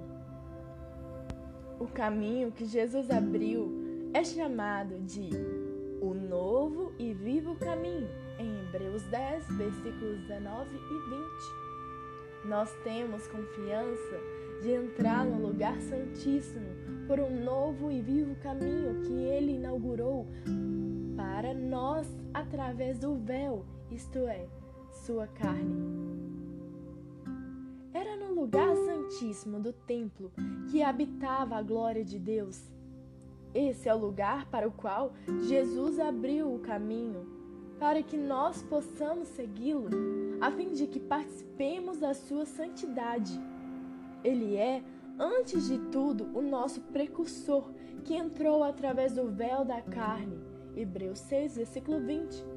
O 1.78 1.86
caminho 1.86 2.52
que 2.52 2.64
Jesus 2.64 3.10
abriu 3.10 4.10
é 4.12 4.24
chamado 4.24 5.00
de 5.00 5.30
o 6.00 6.14
novo 6.14 6.92
e 6.98 7.12
vivo 7.12 7.54
caminho, 7.56 8.08
em 8.38 8.60
Hebreus 8.60 9.02
10, 9.04 9.46
versículos 9.56 10.18
19 10.26 10.70
e 10.74 12.44
20. 12.44 12.48
Nós 12.48 12.72
temos 12.82 13.26
confiança 13.26 14.18
de 14.62 14.72
entrar 14.72 15.24
no 15.24 15.46
lugar 15.46 15.78
santíssimo 15.80 16.66
por 17.06 17.20
um 17.20 17.44
novo 17.44 17.90
e 17.90 18.00
vivo 18.00 18.34
caminho 18.36 19.00
que 19.02 19.12
ele 19.12 19.56
inaugurou 19.56 20.26
para 21.16 21.52
nós 21.52 22.06
através 22.32 22.98
do 22.98 23.14
véu, 23.16 23.64
isto 23.90 24.18
é, 24.20 24.46
sua 25.06 25.26
carne. 25.26 26.00
Era 27.92 28.16
no 28.16 28.34
lugar 28.34 28.76
santíssimo 28.76 29.58
do 29.58 29.72
templo 29.72 30.30
que 30.70 30.82
habitava 30.82 31.56
a 31.56 31.62
glória 31.62 32.04
de 32.04 32.18
Deus. 32.18 32.70
Esse 33.54 33.88
é 33.88 33.94
o 33.94 33.98
lugar 33.98 34.46
para 34.46 34.68
o 34.68 34.72
qual 34.72 35.12
Jesus 35.48 35.98
abriu 35.98 36.54
o 36.54 36.60
caminho, 36.60 37.26
para 37.78 38.02
que 38.02 38.16
nós 38.16 38.62
possamos 38.62 39.28
segui-lo, 39.28 39.88
a 40.40 40.50
fim 40.50 40.72
de 40.72 40.86
que 40.86 41.00
participemos 41.00 41.98
da 41.98 42.14
sua 42.14 42.44
santidade. 42.44 43.40
Ele 44.22 44.54
é, 44.54 44.84
antes 45.18 45.66
de 45.66 45.78
tudo, 45.90 46.28
o 46.34 46.42
nosso 46.42 46.80
precursor, 46.82 47.70
que 48.04 48.14
entrou 48.14 48.62
através 48.62 49.14
do 49.14 49.28
véu 49.30 49.64
da 49.64 49.80
carne. 49.80 50.38
Hebreus 50.76 51.18
6, 51.20 51.56
versículo 51.56 52.00
20. 52.00 52.49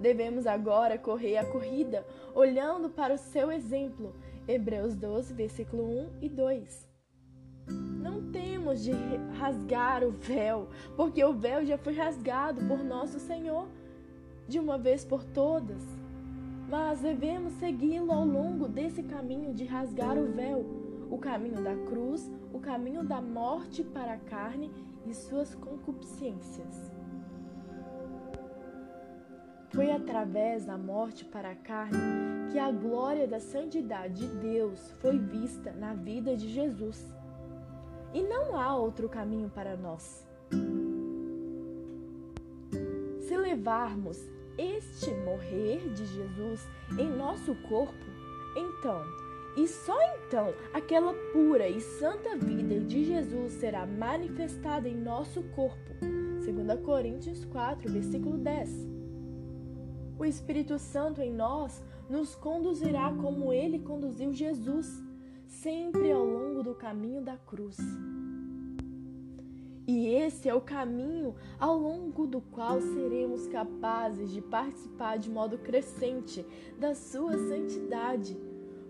Devemos 0.00 0.46
agora 0.46 0.96
correr 0.96 1.36
a 1.36 1.44
corrida, 1.44 2.06
olhando 2.34 2.88
para 2.88 3.14
o 3.14 3.18
seu 3.18 3.50
exemplo. 3.50 4.14
Hebreus 4.46 4.94
12, 4.94 5.34
versículo 5.34 5.84
1 5.84 6.10
e 6.22 6.28
2. 6.28 6.88
Não 8.00 8.30
temos 8.30 8.82
de 8.82 8.92
rasgar 9.38 10.04
o 10.04 10.10
véu, 10.10 10.68
porque 10.96 11.22
o 11.22 11.34
véu 11.34 11.64
já 11.64 11.76
foi 11.76 11.94
rasgado 11.94 12.64
por 12.66 12.82
nosso 12.82 13.18
Senhor 13.18 13.68
de 14.46 14.58
uma 14.58 14.78
vez 14.78 15.04
por 15.04 15.22
todas. 15.24 15.82
Mas 16.68 17.00
devemos 17.00 17.52
segui-lo 17.54 18.12
ao 18.12 18.24
longo 18.24 18.68
desse 18.68 19.02
caminho 19.02 19.52
de 19.52 19.64
rasgar 19.64 20.18
o 20.18 20.26
véu, 20.32 20.64
o 21.10 21.18
caminho 21.18 21.62
da 21.62 21.74
cruz, 21.74 22.30
o 22.52 22.58
caminho 22.58 23.02
da 23.02 23.20
morte 23.20 23.82
para 23.82 24.14
a 24.14 24.18
carne 24.18 24.70
e 25.06 25.14
suas 25.14 25.54
concupiscências. 25.54 26.97
Foi 29.70 29.90
através 29.90 30.64
da 30.64 30.78
morte 30.78 31.24
para 31.24 31.50
a 31.50 31.54
carne 31.54 31.98
que 32.50 32.58
a 32.58 32.70
glória 32.70 33.28
da 33.28 33.38
santidade 33.38 34.26
de 34.26 34.26
Deus 34.38 34.92
foi 34.98 35.18
vista 35.18 35.72
na 35.72 35.92
vida 35.92 36.34
de 36.34 36.48
Jesus. 36.48 37.14
E 38.14 38.22
não 38.22 38.58
há 38.58 38.74
outro 38.74 39.08
caminho 39.08 39.50
para 39.50 39.76
nós. 39.76 40.26
Se 43.20 43.36
levarmos 43.36 44.18
este 44.56 45.10
morrer 45.10 45.92
de 45.92 46.06
Jesus 46.06 46.66
em 46.98 47.10
nosso 47.10 47.54
corpo, 47.68 48.06
então, 48.56 49.04
e 49.54 49.68
só 49.68 49.96
então, 50.16 50.54
aquela 50.72 51.12
pura 51.32 51.68
e 51.68 51.80
santa 51.80 52.36
vida 52.36 52.80
de 52.80 53.04
Jesus 53.04 53.52
será 53.52 53.86
manifestada 53.86 54.88
em 54.88 54.96
nosso 54.96 55.42
corpo. 55.54 55.94
2 56.00 56.80
Coríntios 56.80 57.44
4, 57.44 57.92
versículo 57.92 58.38
10. 58.38 58.97
O 60.18 60.24
Espírito 60.24 60.78
Santo 60.80 61.22
em 61.22 61.32
nós 61.32 61.80
nos 62.10 62.34
conduzirá 62.34 63.12
como 63.12 63.52
ele 63.52 63.78
conduziu 63.78 64.32
Jesus, 64.32 65.00
sempre 65.46 66.10
ao 66.10 66.24
longo 66.24 66.62
do 66.62 66.74
caminho 66.74 67.22
da 67.22 67.36
cruz. 67.36 67.76
E 69.86 70.08
esse 70.08 70.48
é 70.48 70.54
o 70.54 70.60
caminho 70.60 71.36
ao 71.58 71.78
longo 71.78 72.26
do 72.26 72.40
qual 72.40 72.80
seremos 72.80 73.46
capazes 73.46 74.32
de 74.32 74.42
participar 74.42 75.18
de 75.18 75.30
modo 75.30 75.56
crescente 75.56 76.44
da 76.78 76.96
sua 76.96 77.38
santidade. 77.38 78.36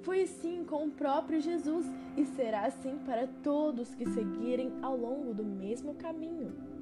Foi 0.01 0.23
assim 0.23 0.65
com 0.65 0.87
o 0.87 0.91
próprio 0.91 1.41
Jesus 1.41 1.87
e 2.17 2.25
será 2.25 2.65
assim 2.65 2.99
para 3.05 3.27
todos 3.27 3.95
que 3.95 4.09
seguirem 4.09 4.73
ao 4.81 4.97
longo 4.97 5.35
do 5.35 5.45
mesmo 5.45 5.95
caminho. 5.95 6.78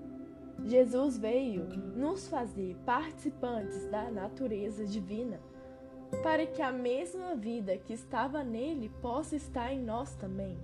Jesus 0.65 1.19
veio 1.19 1.67
nos 1.97 2.29
fazer 2.29 2.77
participantes 2.85 3.87
da 3.91 4.11
natureza 4.11 4.85
divina, 4.85 5.41
para 6.23 6.47
que 6.47 6.63
a 6.63 6.73
mesma 6.73 7.35
vida 7.35 7.77
que 7.77 7.93
estava 7.93 8.43
nele 8.43 8.89
possa 9.01 9.37
estar 9.37 9.73
em 9.73 9.83
nós 9.83 10.15
também. 10.15 10.57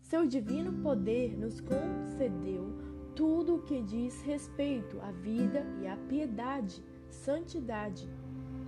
Seu 0.00 0.26
divino 0.26 0.82
poder 0.82 1.36
nos 1.36 1.60
concedeu 1.60 2.74
tudo 3.14 3.56
o 3.56 3.62
que 3.62 3.80
diz 3.82 4.20
respeito 4.22 5.00
à 5.00 5.10
vida 5.10 5.64
e 5.80 5.86
à 5.86 5.96
piedade, 5.96 6.82
santidade. 7.08 8.08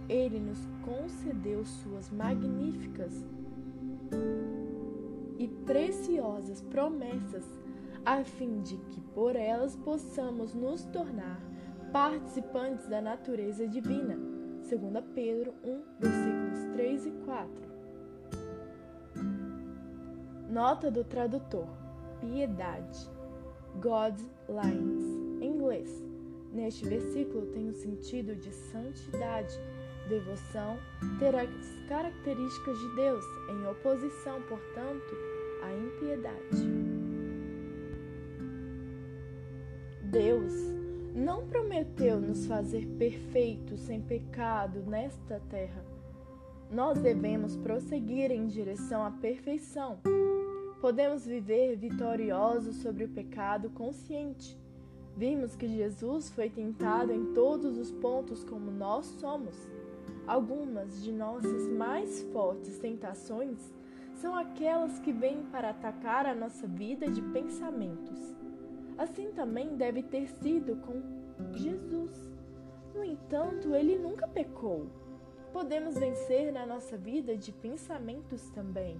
Ele 0.08 0.38
nos 0.38 0.58
concedeu 0.84 1.64
suas 1.64 2.10
magníficas 2.10 3.26
e 5.38 5.48
preciosas 5.48 6.62
promessas 6.62 7.44
a 8.06 8.22
fim 8.22 8.62
de 8.62 8.76
que 8.76 9.00
por 9.00 9.34
elas 9.34 9.74
possamos 9.74 10.54
nos 10.54 10.84
tornar 10.84 11.42
participantes 11.92 12.86
da 12.86 13.02
natureza 13.02 13.66
divina. 13.66 14.14
2 14.14 15.04
Pedro 15.12 15.52
1, 15.64 15.82
versículos 15.98 16.72
3 16.74 17.06
e 17.06 17.10
4. 17.24 17.50
Nota 20.48 20.88
do 20.88 21.02
tradutor: 21.02 21.66
Piedade. 22.20 23.10
God's 23.80 24.24
lines. 24.48 25.04
Em 25.42 25.56
inglês. 25.56 25.90
Neste 26.52 26.88
versículo 26.88 27.46
tem 27.46 27.68
o 27.68 27.74
sentido 27.74 28.36
de 28.36 28.52
santidade, 28.52 29.52
devoção, 30.08 30.78
ter 31.18 31.34
as 31.34 31.50
características 31.88 32.78
de 32.78 32.94
Deus, 32.94 33.24
em 33.50 33.66
oposição, 33.68 34.40
portanto, 34.42 35.14
à 35.62 35.72
impiedade. 35.72 36.85
Deus 40.10 40.52
não 41.14 41.48
prometeu 41.48 42.20
nos 42.20 42.46
fazer 42.46 42.86
perfeitos 42.96 43.80
sem 43.80 44.00
pecado 44.00 44.80
nesta 44.86 45.40
terra. 45.50 45.84
Nós 46.70 46.98
devemos 46.98 47.56
prosseguir 47.56 48.30
em 48.30 48.46
direção 48.46 49.04
à 49.04 49.10
perfeição, 49.10 49.98
podemos 50.80 51.26
viver 51.26 51.76
vitoriosos 51.76 52.76
sobre 52.76 53.04
o 53.04 53.08
pecado 53.08 53.68
consciente. 53.70 54.56
Vimos 55.16 55.56
que 55.56 55.66
Jesus 55.66 56.30
foi 56.30 56.50
tentado 56.50 57.12
em 57.12 57.32
todos 57.32 57.76
os 57.76 57.90
pontos 57.90 58.44
como 58.44 58.70
nós 58.70 59.06
somos. 59.06 59.56
Algumas 60.24 61.02
de 61.02 61.10
nossas 61.10 61.68
mais 61.68 62.22
fortes 62.32 62.78
tentações 62.78 63.58
são 64.14 64.36
aquelas 64.36 65.00
que 65.00 65.12
vêm 65.12 65.42
para 65.50 65.70
atacar 65.70 66.26
a 66.26 66.34
nossa 66.34 66.66
vida 66.66 67.10
de 67.10 67.22
pensamentos. 67.22 68.36
Assim 68.98 69.30
também 69.32 69.76
deve 69.76 70.02
ter 70.02 70.26
sido 70.28 70.76
com 70.76 71.02
Jesus. 71.52 72.12
No 72.94 73.04
entanto, 73.04 73.74
ele 73.74 73.98
nunca 73.98 74.26
pecou. 74.26 74.86
Podemos 75.52 75.98
vencer 75.98 76.52
na 76.52 76.66
nossa 76.66 76.96
vida 76.96 77.36
de 77.36 77.52
pensamentos 77.52 78.48
também. 78.50 78.98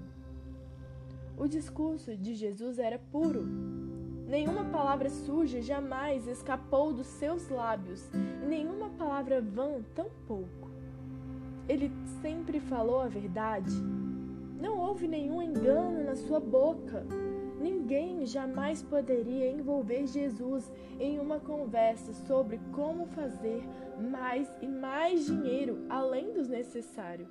O 1.37 1.47
discurso 1.47 2.17
de 2.17 2.35
Jesus 2.35 2.79
era 2.79 2.99
puro. 2.99 3.43
Nenhuma 4.27 4.65
palavra 4.65 5.09
suja 5.09 5.61
jamais 5.61 6.27
escapou 6.27 6.93
dos 6.93 7.07
seus 7.07 7.49
lábios, 7.49 8.11
e 8.43 8.47
nenhuma 8.47 8.91
palavra 8.91 9.41
vã 9.41 9.83
tampouco. 9.95 10.71
Ele 11.69 11.91
sempre 12.23 12.59
falou 12.59 13.01
a 13.01 13.09
verdade. 13.09 13.75
Não 14.61 14.79
houve 14.79 15.07
nenhum 15.07 15.43
engano 15.43 16.05
na 16.05 16.17
sua 16.17 16.41
boca. 16.41 17.05
Ninguém 17.87 18.27
jamais 18.27 18.83
poderia 18.83 19.49
envolver 19.49 20.09
Jesus 20.09 20.73
em 20.99 21.21
uma 21.21 21.39
conversa 21.39 22.13
sobre 22.27 22.59
como 22.73 23.07
fazer 23.07 23.63
mais 24.11 24.49
e 24.61 24.67
mais 24.67 25.25
dinheiro 25.25 25.87
além 25.89 26.33
dos 26.33 26.49
necessários. 26.49 27.29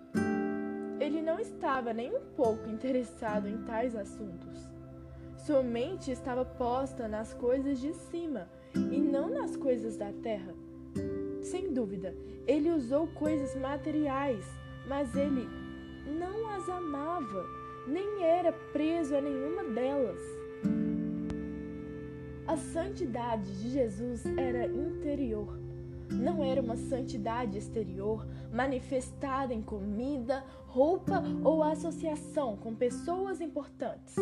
Ele 0.97 1.21
não 1.21 1.41
estava 1.41 1.91
nem 1.91 2.15
um 2.15 2.21
pouco 2.38 2.69
interessado 2.69 3.50
em 3.50 3.65
tais 3.65 3.97
assuntos. 3.97 4.71
Sua 5.35 5.62
mente 5.62 6.09
estava 6.09 6.45
posta 6.45 7.05
nas 7.05 7.33
coisas 7.33 7.77
de 7.81 7.93
cima 7.93 8.47
e 8.74 8.97
não 8.97 9.27
nas 9.27 9.57
coisas 9.57 9.97
da 9.97 10.13
terra. 10.24 10.53
Sem 11.41 11.74
dúvida, 11.74 12.15
ele 12.47 12.71
usou 12.71 13.07
coisas 13.07 13.53
materiais, 13.59 14.45
mas 14.88 15.13
ele 15.17 15.50
não 16.17 16.50
as 16.51 16.69
amava, 16.69 17.45
nem 17.85 18.24
era 18.24 18.53
preso 18.71 19.17
a 19.17 19.19
nenhuma 19.19 19.62
delas. 19.65 20.44
A 22.47 22.57
santidade 22.57 23.61
de 23.61 23.69
Jesus 23.71 24.25
era 24.37 24.65
interior 24.67 25.65
não 26.11 26.43
era 26.43 26.61
uma 26.61 26.75
santidade 26.75 27.57
exterior 27.57 28.25
manifestada 28.51 29.53
em 29.53 29.61
comida, 29.61 30.43
roupa 30.67 31.23
ou 31.43 31.63
associação 31.63 32.55
com 32.57 32.75
pessoas 32.75 33.41
importantes. 33.41 34.15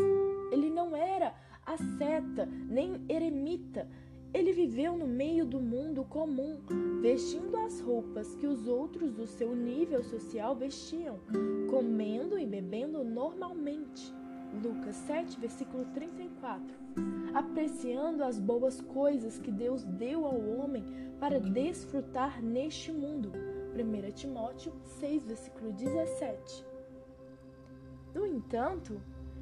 Ele 0.51 0.69
não 0.69 0.95
era 0.95 1.33
asceta 1.65 2.45
nem 2.45 3.03
eremita. 3.09 3.87
Ele 4.33 4.51
viveu 4.51 4.97
no 4.97 5.07
meio 5.07 5.45
do 5.45 5.59
mundo 5.59 6.03
comum, 6.03 6.59
vestindo 7.01 7.55
as 7.57 7.79
roupas 7.79 8.35
que 8.35 8.47
os 8.47 8.67
outros 8.67 9.11
do 9.11 9.27
seu 9.27 9.55
nível 9.55 10.03
social 10.03 10.55
vestiam, 10.55 11.19
comendo 11.69 12.39
e 12.39 12.45
bebendo 12.45 13.03
normalmente. 13.03 14.11
Lucas 14.63 14.95
7, 14.95 15.39
versículo 15.39 15.85
34. 15.93 16.82
Apreciando 17.33 18.23
as 18.23 18.39
boas 18.39 18.79
coisas 18.81 19.39
que 19.39 19.51
Deus 19.51 19.83
deu 19.83 20.25
ao 20.25 20.39
homem 20.39 20.83
para 21.19 21.39
desfrutar 21.39 22.41
neste 22.41 22.91
mundo. 22.91 23.31
1 23.73 24.11
Timóteo 24.11 24.73
6, 24.99 25.25
versículo 25.25 25.71
17. 25.71 26.65
No 28.13 28.25
entanto, 28.25 29.01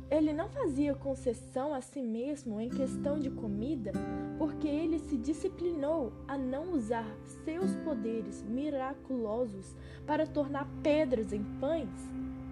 ele 0.10 0.31
não 0.31 0.50
fazia 0.50 0.96
concessão 0.96 1.74
a 1.74 1.81
si 1.81 2.01
mesmo 2.01 2.60
em 2.60 2.70
questão 2.70 3.20
de 3.20 3.29
comida, 3.29 3.91
porque 4.38 4.67
ele 4.67 4.99
se 4.99 5.17
disciplinou 5.17 6.13
a 6.28 6.38
não 6.38 6.71
usar 6.71 7.06
seus 7.43 7.75
poderes 7.78 8.43
miraculosos 8.43 9.75
para 10.06 10.25
tornar 10.25 10.67
pedras 10.82 11.34
em 11.34 11.43
pães 11.60 12.10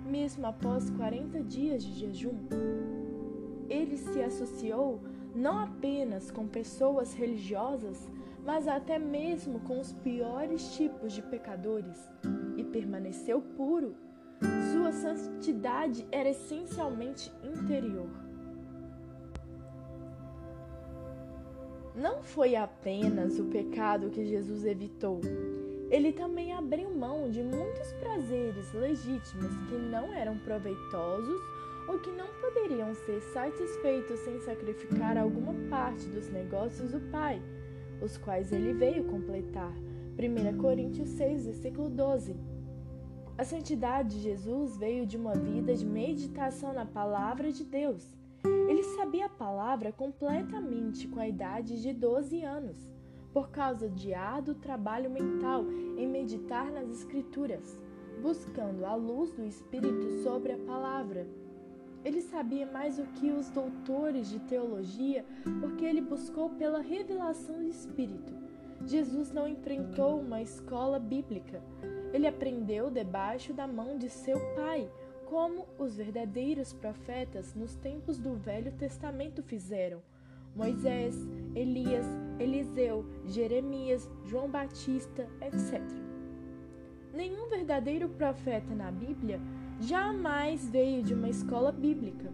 mesmo 0.10 0.48
após 0.48 0.90
40 0.90 1.44
dias 1.44 1.84
de 1.84 1.94
jejum. 1.94 2.99
Ele 3.70 3.98
se 3.98 4.22
associou 4.22 5.02
não 5.36 5.60
apenas 5.60 6.32
com 6.32 6.48
pessoas 6.48 7.14
religiosas, 7.14 8.10
mas 8.44 8.68
até 8.68 8.98
mesmo 8.98 9.60
com 9.62 9.80
os 9.80 9.92
piores 9.92 10.76
tipos 10.76 11.14
de 11.14 11.22
pecadores 11.22 12.10
e 12.58 12.64
permaneceu 12.64 13.42
puro. 13.42 13.96
Sua 14.72 14.92
santidade 14.92 16.08
era 16.12 16.30
essencialmente 16.30 17.32
interior. 17.44 18.10
Não 21.94 22.24
foi 22.24 22.56
apenas 22.56 23.38
o 23.40 23.46
pecado 23.46 24.10
que 24.10 24.26
Jesus 24.26 24.66
evitou, 24.66 25.20
ele 25.90 26.14
também 26.14 26.54
abriu 26.54 26.96
mão 26.96 27.32
de 27.32 27.42
muitos 27.42 27.92
prazeres 27.94 28.72
legítimos 28.74 29.52
que 29.68 29.76
não 29.76 30.14
eram 30.14 30.38
proveitosos 30.38 31.42
ou 31.90 31.98
que 32.00 32.12
não 32.12 32.28
poderiam 32.40 32.94
ser 32.94 33.20
satisfeitos 33.34 34.20
sem 34.20 34.40
sacrificar 34.40 35.18
alguma 35.18 35.54
parte 35.70 36.08
dos 36.08 36.30
negócios 36.30 36.92
do 36.92 37.02
Pai, 37.10 37.42
os 38.00 38.16
quais 38.16 38.54
ele 38.54 38.74
veio 38.74 39.06
completar. 39.06 39.74
1 40.18 40.58
Coríntios 40.60 41.10
6, 41.10 41.46
versículo 41.46 41.90
12. 41.90 42.36
A 43.36 43.44
santidade 43.44 44.18
de 44.18 44.22
Jesus 44.22 44.78
veio 44.78 45.08
de 45.08 45.18
uma 45.18 45.34
vida 45.34 45.76
de 45.76 45.86
meditação 45.86 46.74
na 46.74 46.86
palavra 46.86 47.52
de 47.52 47.64
Deus. 47.64 48.16
Ele 48.70 48.84
sabia 48.84 49.26
a 49.26 49.30
palavra 49.30 49.92
completamente 49.92 51.08
com 51.08 51.20
a 51.20 51.28
idade 51.28 51.82
de 51.82 51.92
12 51.92 52.44
anos 52.44 52.78
por 53.34 53.50
causa 53.50 53.88
de 53.90 54.14
árduo 54.14 54.56
trabalho 54.56 55.10
mental 55.10 55.66
em 55.98 56.08
meditar 56.08 56.72
nas 56.72 56.90
Escrituras, 56.90 57.82
buscando 58.22 58.86
a 58.86 58.96
luz 58.96 59.32
do 59.32 59.46
Espírito 59.46 60.24
sobre 60.24 60.52
a 60.52 60.58
palavra. 60.58 61.28
Ele 62.04 62.22
sabia 62.22 62.66
mais 62.66 62.98
do 62.98 63.04
que 63.14 63.32
os 63.32 63.50
doutores 63.50 64.30
de 64.30 64.40
teologia, 64.40 65.26
porque 65.60 65.84
ele 65.86 66.02
buscou 66.02 66.50
pela 66.52 66.80
revelação 66.80 67.56
do 67.56 67.68
Espírito. 67.68 68.34
Jesus 68.86 69.32
não 69.32 69.48
enfrentou 69.48 70.20
uma 70.20 70.42
escola 70.42 70.98
bíblica. 70.98 71.62
Ele 72.14 72.26
aprendeu 72.28 72.90
debaixo 72.90 73.54
da 73.54 73.68
mão 73.68 73.98
de 73.98 74.10
seu 74.10 74.40
pai, 74.56 74.90
como 75.26 75.68
os 75.78 75.98
verdadeiros 75.98 76.74
profetas 76.74 77.54
nos 77.54 77.76
tempos 77.76 78.18
do 78.18 78.36
Velho 78.36 78.72
Testamento 78.72 79.44
fizeram. 79.44 80.02
Moisés, 80.56 81.16
Elias, 81.54 82.06
Eliseu, 82.40 83.06
Jeremias, 83.28 84.10
João 84.26 84.50
Batista, 84.50 85.28
etc. 85.42 85.82
Nenhum 87.14 87.48
verdadeiro 87.48 88.10
profeta 88.10 88.74
na 88.74 88.92
Bíblia 88.92 89.40
jamais 89.80 90.68
veio 90.68 91.04
de 91.04 91.14
uma 91.14 91.30
escola 91.30 91.72
bíblica. 91.72 92.32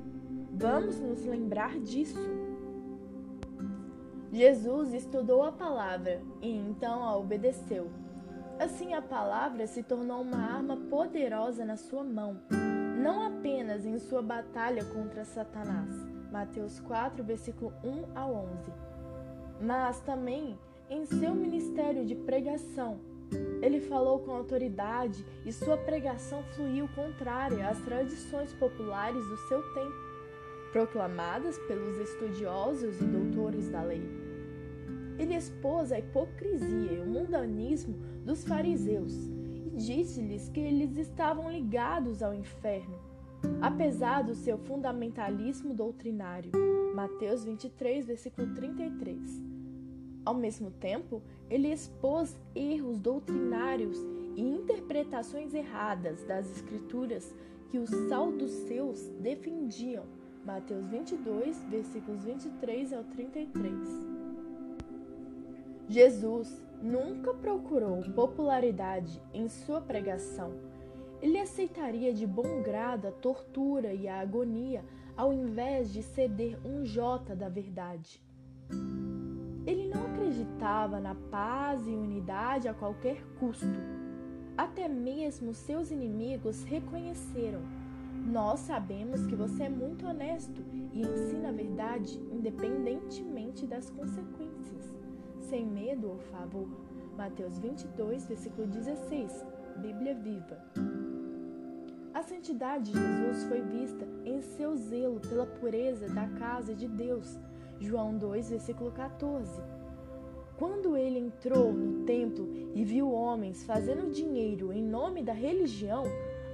Vamos 0.51 0.99
nos 0.99 1.25
lembrar 1.25 1.77
disso. 1.79 2.19
Jesus 4.31 4.93
estudou 4.93 5.43
a 5.43 5.51
palavra 5.51 6.21
e 6.41 6.49
então 6.49 7.03
a 7.03 7.15
obedeceu. 7.17 7.89
Assim, 8.59 8.93
a 8.93 9.01
palavra 9.01 9.67
se 9.67 9.83
tornou 9.83 10.21
uma 10.21 10.37
arma 10.37 10.77
poderosa 10.77 11.65
na 11.65 11.75
sua 11.75 12.03
mão, 12.03 12.37
não 13.01 13.21
apenas 13.21 13.85
em 13.85 13.99
sua 13.99 14.21
batalha 14.21 14.83
contra 14.85 15.25
Satanás 15.25 16.15
Mateus 16.35 16.81
4, 16.81 17.23
versículo 17.23 17.71
1 17.81 18.17
a 18.17 18.27
11. 18.27 18.73
Mas 19.61 20.01
também 20.01 20.59
em 20.89 21.05
seu 21.05 21.33
ministério 21.33 22.05
de 22.05 22.13
pregação. 22.13 22.99
Ele 23.61 23.79
falou 23.79 24.19
com 24.19 24.31
autoridade 24.31 25.25
e 25.45 25.51
sua 25.51 25.77
pregação 25.77 26.43
fluiu 26.55 26.87
contrária 26.95 27.67
às 27.67 27.79
tradições 27.79 28.53
populares 28.53 29.25
do 29.27 29.37
seu 29.47 29.61
tempo, 29.73 29.95
proclamadas 30.71 31.57
pelos 31.67 31.97
estudiosos 31.97 33.01
e 33.01 33.05
doutores 33.05 33.69
da 33.69 33.81
lei. 33.81 34.07
Ele 35.17 35.35
expôs 35.35 35.91
a 35.91 35.99
hipocrisia 35.99 36.91
e 36.91 37.01
o 37.01 37.05
mundanismo 37.05 37.95
dos 38.25 38.43
fariseus 38.43 39.13
e 39.65 39.69
disse-lhes 39.77 40.49
que 40.49 40.59
eles 40.59 40.97
estavam 40.97 41.49
ligados 41.49 42.21
ao 42.21 42.33
inferno 42.33 43.15
apesar 43.61 44.23
do 44.23 44.35
seu 44.35 44.57
fundamentalismo 44.57 45.73
doutrinário. 45.73 46.51
Mateus 46.93 47.43
23, 47.43 48.05
versículo 48.05 48.53
33. 48.53 49.54
Ao 50.25 50.33
mesmo 50.33 50.71
tempo, 50.71 51.21
ele 51.49 51.71
expôs 51.71 52.35
erros 52.55 52.99
doutrinários 52.99 53.97
e 54.35 54.41
interpretações 54.41 55.53
erradas 55.53 56.23
das 56.23 56.49
Escrituras 56.49 57.33
que 57.69 57.77
os 57.77 57.89
seus 58.67 59.07
defendiam. 59.19 60.05
Mateus 60.43 60.87
22, 60.87 61.63
versículos 61.65 62.23
23 62.23 62.93
ao 62.93 63.03
33. 63.03 63.73
Jesus 65.87 66.63
nunca 66.81 67.33
procurou 67.33 68.01
popularidade 68.13 69.21
em 69.33 69.47
sua 69.47 69.79
pregação 69.79 70.53
ele 71.25 71.39
aceitaria 71.39 72.13
de 72.13 72.27
bom 72.27 72.61
grado 72.61 73.07
a 73.07 73.11
tortura 73.11 73.93
e 73.93 74.07
a 74.07 74.19
agonia 74.19 74.83
ao 75.17 75.33
invés 75.33 75.91
de 75.91 76.03
ceder 76.03 76.59
um 76.63 76.85
jota 76.85 77.35
da 77.35 77.49
verdade. 77.49 78.21
Acreditava 80.55 81.01
na 81.01 81.13
paz 81.29 81.85
e 81.85 81.91
unidade 81.91 82.69
a 82.69 82.73
qualquer 82.73 83.21
custo. 83.37 83.67
Até 84.57 84.87
mesmo 84.87 85.53
seus 85.53 85.91
inimigos 85.91 86.63
reconheceram. 86.63 87.59
Nós 88.25 88.61
sabemos 88.61 89.25
que 89.25 89.35
você 89.35 89.63
é 89.63 89.69
muito 89.69 90.07
honesto 90.07 90.63
e 90.93 91.01
ensina 91.01 91.49
a 91.49 91.51
verdade 91.51 92.17
independentemente 92.31 93.67
das 93.67 93.89
consequências, 93.89 94.95
sem 95.41 95.65
medo 95.65 96.07
ou 96.07 96.19
favor. 96.19 96.67
Mateus 97.17 97.59
22, 97.59 98.25
versículo 98.25 98.65
16, 98.65 99.45
Bíblia 99.81 100.15
Viva. 100.15 100.57
A 102.13 102.23
santidade 102.23 102.93
de 102.93 102.97
Jesus 102.97 103.43
foi 103.43 103.61
vista 103.61 104.07
em 104.23 104.41
seu 104.41 104.73
zelo 104.77 105.19
pela 105.19 105.45
pureza 105.45 106.07
da 106.07 106.27
casa 106.29 106.73
de 106.73 106.87
Deus. 106.87 107.37
João 107.77 108.17
2, 108.17 108.51
versículo 108.51 108.89
14. 108.91 109.74
Quando 110.57 110.95
ele 110.95 111.19
entrou 111.19 111.73
no 111.73 112.05
templo 112.05 112.47
e 112.73 112.83
viu 112.85 113.11
homens 113.11 113.63
fazendo 113.65 114.09
dinheiro 114.09 114.71
em 114.71 114.81
nome 114.81 115.21
da 115.21 115.33
religião, 115.33 116.05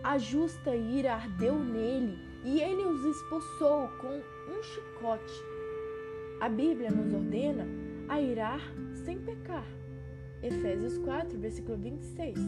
a 0.04 0.18
justa 0.18 0.76
ira 0.76 1.14
ardeu 1.14 1.60
nele 1.60 2.18
e 2.44 2.60
ele 2.60 2.84
os 2.84 3.06
expulsou 3.06 3.88
com 4.00 4.08
um 4.08 4.64
chicote. 4.64 5.34
A 6.40 6.50
Bíblia 6.50 6.90
nos 6.90 7.14
ordena 7.14 7.68
a 8.10 8.20
irar 8.20 8.62
sem 9.06 9.20
pecar. 9.20 9.68
Efésios 10.42 10.98
4, 10.98 11.38
versículo 11.38 11.78
26. 11.78 12.40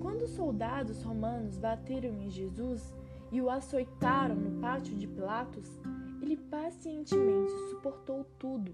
Quando 0.00 0.22
os 0.22 0.30
soldados 0.30 1.02
romanos 1.02 1.58
bateram 1.58 2.10
em 2.22 2.30
Jesus 2.30 2.94
e 3.32 3.42
o 3.42 3.50
açoitaram 3.50 4.36
no 4.36 4.60
pátio 4.60 4.94
de 4.96 5.08
Pilatos, 5.08 5.68
ele 6.22 6.36
pacientemente 6.36 7.50
suportou 7.70 8.24
tudo. 8.38 8.72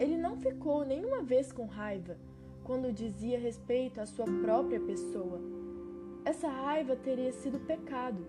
Ele 0.00 0.16
não 0.16 0.38
ficou 0.38 0.82
nenhuma 0.82 1.22
vez 1.22 1.52
com 1.52 1.66
raiva 1.66 2.16
quando 2.64 2.90
dizia 2.90 3.38
respeito 3.38 4.00
à 4.00 4.06
sua 4.06 4.24
própria 4.24 4.80
pessoa. 4.80 5.38
Essa 6.24 6.48
raiva 6.48 6.96
teria 6.96 7.30
sido 7.32 7.60
pecado. 7.60 8.24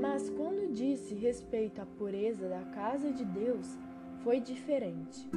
Mas 0.00 0.30
quando 0.30 0.72
disse 0.72 1.14
respeito 1.14 1.82
à 1.82 1.84
pureza 1.86 2.48
da 2.48 2.62
casa 2.74 3.12
de 3.12 3.26
Deus, 3.26 3.78
foi 4.24 4.40
diferente. 4.40 5.28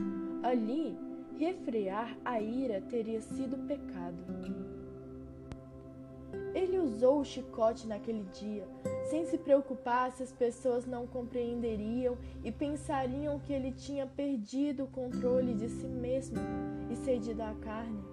Ali, 0.41 0.97
refrear 1.37 2.17
a 2.23 2.39
ira 2.39 2.79
teria 2.79 3.19
sido 3.19 3.57
pecado. 3.67 4.72
Ele 6.53 6.77
usou 6.77 7.19
o 7.19 7.25
chicote 7.25 7.87
naquele 7.87 8.23
dia, 8.39 8.67
sem 9.09 9.25
se 9.25 9.39
preocupar 9.39 10.11
se 10.11 10.21
as 10.21 10.31
pessoas 10.31 10.85
não 10.85 11.07
compreenderiam 11.07 12.15
e 12.43 12.51
pensariam 12.51 13.39
que 13.39 13.51
ele 13.51 13.71
tinha 13.71 14.05
perdido 14.05 14.83
o 14.83 14.87
controle 14.87 15.55
de 15.55 15.67
si 15.67 15.87
mesmo 15.87 16.37
e 16.91 16.95
cedido 16.95 17.41
à 17.41 17.55
carne. 17.55 18.03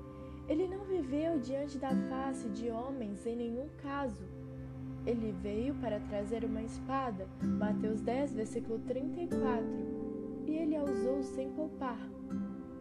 Ele 0.48 0.66
não 0.66 0.84
viveu 0.84 1.38
diante 1.38 1.76
da 1.78 1.90
face 2.08 2.48
de 2.48 2.70
homens 2.70 3.26
em 3.26 3.36
nenhum 3.36 3.68
caso. 3.82 4.24
Ele 5.06 5.32
veio 5.42 5.74
para 5.74 6.00
trazer 6.00 6.44
uma 6.44 6.62
espada, 6.62 7.28
Mateus 7.42 8.00
10, 8.00 8.34
versículo 8.34 8.78
34, 8.80 9.64
e 10.46 10.56
ele 10.56 10.76
a 10.76 10.82
usou 10.82 11.22
sem 11.22 11.50
poupar. 11.50 12.00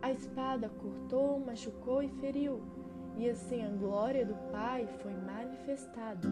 A 0.02 0.12
espada 0.12 0.70
cortou, 0.82 1.40
machucou 1.40 2.02
e 2.02 2.08
feriu 2.08 2.62
e 3.20 3.30
assim 3.30 3.62
a 3.66 3.68
glória 3.68 4.26
do 4.26 4.34
Pai 4.50 4.88
foi 5.02 5.12
manifestada. 5.12 6.26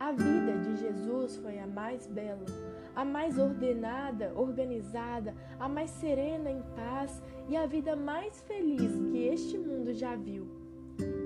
A 0.00 0.10
vida 0.12 0.58
de 0.62 0.76
Jesus 0.76 1.36
foi 1.36 1.58
a 1.58 1.66
mais 1.66 2.06
bela, 2.06 2.46
a 2.94 3.04
mais 3.04 3.38
ordenada, 3.38 4.32
organizada, 4.34 5.34
a 5.60 5.68
mais 5.68 5.90
serena 5.90 6.50
em 6.50 6.62
paz 6.74 7.22
e 7.46 7.56
a 7.56 7.66
vida 7.66 7.94
mais 7.94 8.40
feliz 8.42 8.92
que 9.10 9.18
este 9.26 9.58
mundo 9.58 9.92
já 9.92 10.16
viu. 10.16 10.46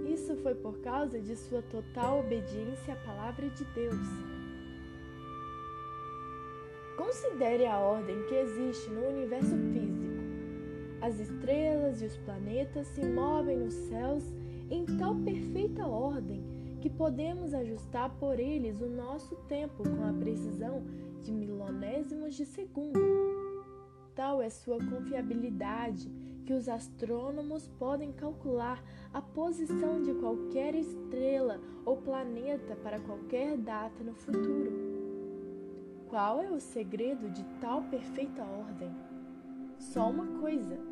Isso 0.04 0.34
foi 0.36 0.56
por 0.56 0.80
causa 0.80 1.20
de 1.20 1.36
sua 1.36 1.62
total 1.62 2.20
obediência 2.20 2.94
à 2.94 2.96
palavra 3.06 3.48
de 3.50 3.64
Deus. 3.66 4.08
Considere 6.96 7.66
a 7.66 7.78
ordem 7.78 8.20
que 8.26 8.34
existe 8.34 8.90
no 8.90 9.08
universo 9.08 9.56
físico. 9.72 9.99
As 11.10 11.18
estrelas 11.18 12.00
e 12.00 12.04
os 12.04 12.16
planetas 12.18 12.86
se 12.86 13.04
movem 13.04 13.56
nos 13.56 13.74
céus 13.74 14.22
em 14.70 14.86
tal 14.96 15.16
perfeita 15.16 15.84
ordem 15.84 16.40
que 16.80 16.88
podemos 16.88 17.52
ajustar 17.52 18.10
por 18.20 18.38
eles 18.38 18.80
o 18.80 18.86
nosso 18.86 19.34
tempo 19.48 19.82
com 19.82 20.04
a 20.04 20.12
precisão 20.12 20.84
de 21.20 21.32
milonésimos 21.32 22.36
de 22.36 22.46
segundo. 22.46 23.00
Tal 24.14 24.40
é 24.40 24.48
sua 24.48 24.78
confiabilidade 24.78 26.08
que 26.46 26.52
os 26.52 26.68
astrônomos 26.68 27.66
podem 27.76 28.12
calcular 28.12 28.80
a 29.12 29.20
posição 29.20 30.00
de 30.00 30.14
qualquer 30.14 30.76
estrela 30.76 31.60
ou 31.84 31.96
planeta 31.96 32.76
para 32.76 33.00
qualquer 33.00 33.56
data 33.56 34.04
no 34.04 34.14
futuro. 34.14 34.70
Qual 36.08 36.40
é 36.40 36.52
o 36.52 36.60
segredo 36.60 37.28
de 37.30 37.42
tal 37.60 37.82
perfeita 37.82 38.44
ordem? 38.44 38.94
Só 39.76 40.08
uma 40.08 40.38
coisa: 40.40 40.89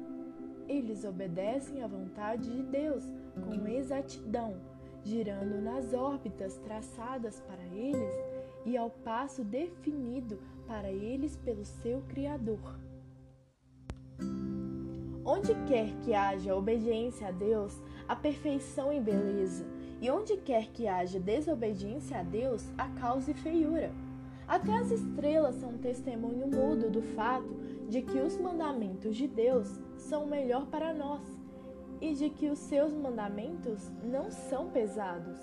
eles 0.68 1.04
obedecem 1.04 1.82
à 1.82 1.86
vontade 1.86 2.50
de 2.50 2.62
Deus 2.62 3.04
com 3.34 3.66
exatidão, 3.66 4.56
girando 5.02 5.60
nas 5.60 5.94
órbitas 5.94 6.56
traçadas 6.58 7.40
para 7.40 7.64
eles 7.74 8.12
e 8.64 8.76
ao 8.76 8.90
passo 8.90 9.42
definido 9.42 10.38
para 10.66 10.90
eles 10.90 11.36
pelo 11.36 11.64
seu 11.64 12.02
Criador. 12.08 12.78
Onde 15.24 15.54
quer 15.66 15.94
que 16.04 16.14
haja 16.14 16.54
obediência 16.54 17.28
a 17.28 17.30
Deus, 17.30 17.80
há 18.06 18.16
perfeição 18.16 18.92
e 18.92 19.00
beleza, 19.00 19.64
e 20.00 20.10
onde 20.10 20.36
quer 20.36 20.68
que 20.68 20.86
haja 20.86 21.18
desobediência 21.18 22.20
a 22.20 22.22
Deus, 22.22 22.64
há 22.78 22.88
causa 23.00 23.30
e 23.30 23.34
feiura. 23.34 23.90
Até 24.46 24.72
as 24.72 24.90
estrelas 24.90 25.56
são 25.56 25.76
testemunho 25.76 26.46
mudo 26.46 26.90
do 26.90 27.02
fato 27.02 27.54
de 27.88 28.00
que 28.00 28.18
os 28.18 28.38
mandamentos 28.38 29.16
de 29.16 29.26
Deus 29.26 29.78
são 29.98 30.26
melhor 30.26 30.66
para 30.66 30.92
nós 30.92 31.22
e 32.00 32.14
de 32.14 32.30
que 32.30 32.48
os 32.48 32.58
seus 32.58 32.92
mandamentos 32.92 33.90
não 34.02 34.30
são 34.30 34.70
pesados. 34.70 35.36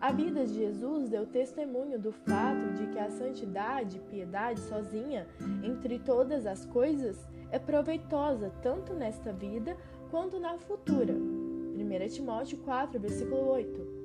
A 0.00 0.10
vida 0.10 0.44
de 0.44 0.54
Jesus 0.54 1.08
deu 1.08 1.26
testemunho 1.26 1.98
do 1.98 2.12
fato 2.12 2.72
de 2.74 2.86
que 2.88 2.98
a 2.98 3.10
santidade 3.10 3.98
e 3.98 4.00
piedade 4.00 4.60
sozinha, 4.60 5.28
entre 5.62 5.98
todas 5.98 6.46
as 6.46 6.64
coisas, 6.66 7.16
é 7.50 7.58
proveitosa 7.58 8.52
tanto 8.62 8.94
nesta 8.94 9.32
vida 9.32 9.76
quanto 10.10 10.40
na 10.40 10.58
futura. 10.58 11.14
1 11.14 12.08
Timóteo 12.08 12.58
4, 12.58 12.98
versículo 12.98 13.48
8. 13.48 14.02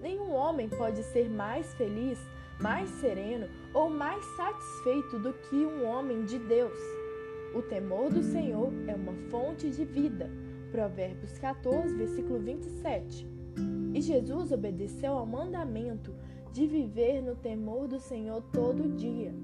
Nenhum 0.00 0.32
homem 0.32 0.68
pode 0.68 1.02
ser 1.02 1.28
mais 1.28 1.74
feliz 1.74 2.18
mais 2.60 2.88
sereno 3.00 3.48
ou 3.74 3.90
mais 3.90 4.24
satisfeito 4.36 5.18
do 5.18 5.32
que 5.32 5.56
um 5.56 5.84
homem 5.84 6.24
de 6.24 6.38
Deus. 6.38 6.78
O 7.54 7.62
temor 7.62 8.10
do 8.10 8.22
Senhor 8.22 8.72
é 8.86 8.94
uma 8.94 9.14
fonte 9.30 9.70
de 9.70 9.84
vida. 9.84 10.30
Provérbios 10.70 11.38
14, 11.38 11.94
versículo 11.94 12.38
27. 12.38 13.26
E 13.94 14.00
Jesus 14.00 14.52
obedeceu 14.52 15.12
ao 15.12 15.24
mandamento 15.24 16.14
de 16.52 16.66
viver 16.66 17.22
no 17.22 17.34
temor 17.34 17.88
do 17.88 17.98
Senhor 17.98 18.42
todo 18.52 18.94
dia. 18.96 19.34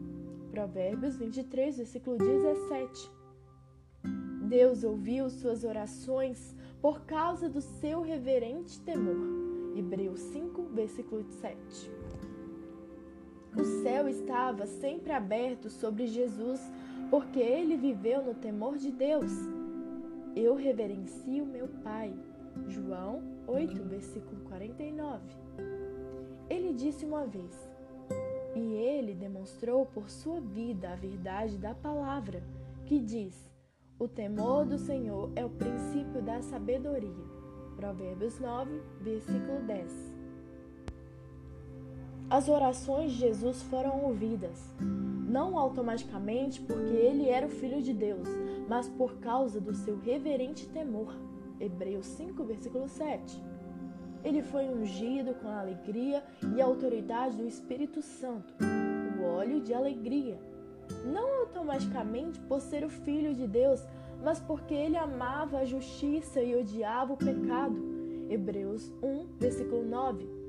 Provérbios 0.51 1.17
23, 1.17 1.79
versículo 1.79 2.19
17. 2.19 3.11
Deus 4.49 4.85
ouviu 4.85 5.31
suas 5.31 5.65
orações 5.65 6.55
por 6.83 7.03
causa 7.07 7.49
do 7.49 7.61
seu 7.61 8.03
reverente 8.03 8.79
temor. 8.81 9.17
Hebreus 9.75 10.21
5, 10.21 10.65
versículo 10.75 11.25
7. 11.25 11.91
O 13.57 13.65
céu 13.83 14.09
estava 14.09 14.67
sempre 14.67 15.13
aberto 15.13 15.71
sobre 15.71 16.07
Jesus, 16.07 16.61
porque 17.13 17.41
ele 17.41 17.77
viveu 17.77 18.25
no 18.25 18.33
temor 18.33 18.79
de 18.79 18.91
Deus. 18.91 19.31
Eu 20.35 20.55
reverencio 20.55 21.45
meu 21.45 21.69
Pai. 21.85 22.11
João 22.67 23.23
8, 23.47 23.83
versículo 23.83 24.41
49. 24.45 25.21
Ele 26.49 26.73
disse 26.73 27.05
uma 27.05 27.27
vez: 27.27 27.71
E 28.55 28.61
ele 28.61 29.13
demonstrou 29.13 29.85
por 29.85 30.09
sua 30.09 30.41
vida 30.41 30.91
a 30.91 30.97
verdade 30.97 31.59
da 31.59 31.75
palavra, 31.75 32.43
que 32.87 32.99
diz: 32.99 33.53
O 33.99 34.09
temor 34.09 34.65
do 34.65 34.79
Senhor 34.79 35.31
é 35.37 35.45
o 35.45 35.51
princípio 35.51 36.23
da 36.23 36.41
sabedoria. 36.41 37.27
Provérbios 37.77 38.41
9, 38.41 38.81
versículo 39.03 39.61
10. 39.67 40.12
As 42.33 42.49
orações 42.49 43.13
de 43.13 43.19
Jesus 43.19 43.61
foram 43.65 44.05
ouvidas, 44.05 44.59
não 44.81 45.59
automaticamente 45.59 46.63
porque 46.63 46.95
ele 46.95 47.29
era 47.29 47.47
o 47.47 47.51
Filho 47.51 47.83
de 47.83 47.93
Deus, 47.93 48.27
mas 48.67 48.89
por 48.89 49.19
causa 49.19 49.61
do 49.61 49.75
seu 49.75 49.99
reverente 49.99 50.67
temor. 50.67 51.15
Hebreus 51.61 52.07
5, 52.07 52.43
versículo 52.45 52.89
7. 52.89 53.39
Ele 54.25 54.41
foi 54.41 54.65
ungido 54.67 55.35
com 55.35 55.49
a 55.49 55.61
alegria 55.61 56.25
e 56.57 56.63
a 56.63 56.65
autoridade 56.65 57.37
do 57.37 57.47
Espírito 57.47 58.01
Santo. 58.01 58.55
O 59.21 59.25
óleo 59.25 59.61
de 59.61 59.75
alegria, 59.75 60.41
não 61.05 61.41
automaticamente 61.41 62.41
por 62.41 62.63
ser 62.63 62.83
o 62.83 62.89
filho 62.89 63.35
de 63.35 63.47
Deus, 63.47 63.87
mas 64.25 64.41
porque 64.41 64.73
ele 64.73 64.97
amava 64.97 65.59
a 65.59 65.67
justiça 65.67 66.41
e 66.41 66.57
odiava 66.57 67.13
o 67.13 67.19
pecado. 67.19 67.77
Hebreus 68.31 68.91
1, 69.03 69.37
versículo 69.39 69.85
9. 69.85 70.42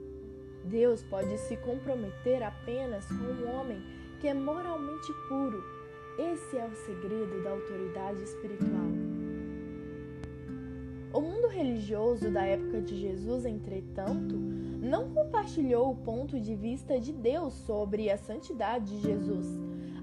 Deus 0.63 1.03
pode 1.03 1.37
se 1.39 1.57
comprometer 1.57 2.41
apenas 2.41 3.05
com 3.07 3.13
um 3.13 3.53
homem 3.53 3.81
que 4.19 4.27
é 4.27 4.33
moralmente 4.33 5.11
puro. 5.27 5.63
Esse 6.17 6.57
é 6.57 6.65
o 6.65 6.75
segredo 6.85 7.43
da 7.43 7.51
autoridade 7.51 8.23
espiritual. 8.23 8.87
O 11.13 11.21
mundo 11.21 11.47
religioso 11.47 12.31
da 12.31 12.43
época 12.43 12.81
de 12.81 12.95
Jesus, 12.95 13.45
entretanto, 13.45 14.35
não 14.35 15.13
compartilhou 15.13 15.91
o 15.91 15.95
ponto 15.95 16.39
de 16.39 16.55
vista 16.55 16.99
de 16.99 17.13
Deus 17.13 17.53
sobre 17.53 18.09
a 18.09 18.17
santidade 18.17 18.97
de 18.97 19.01
Jesus. 19.01 19.47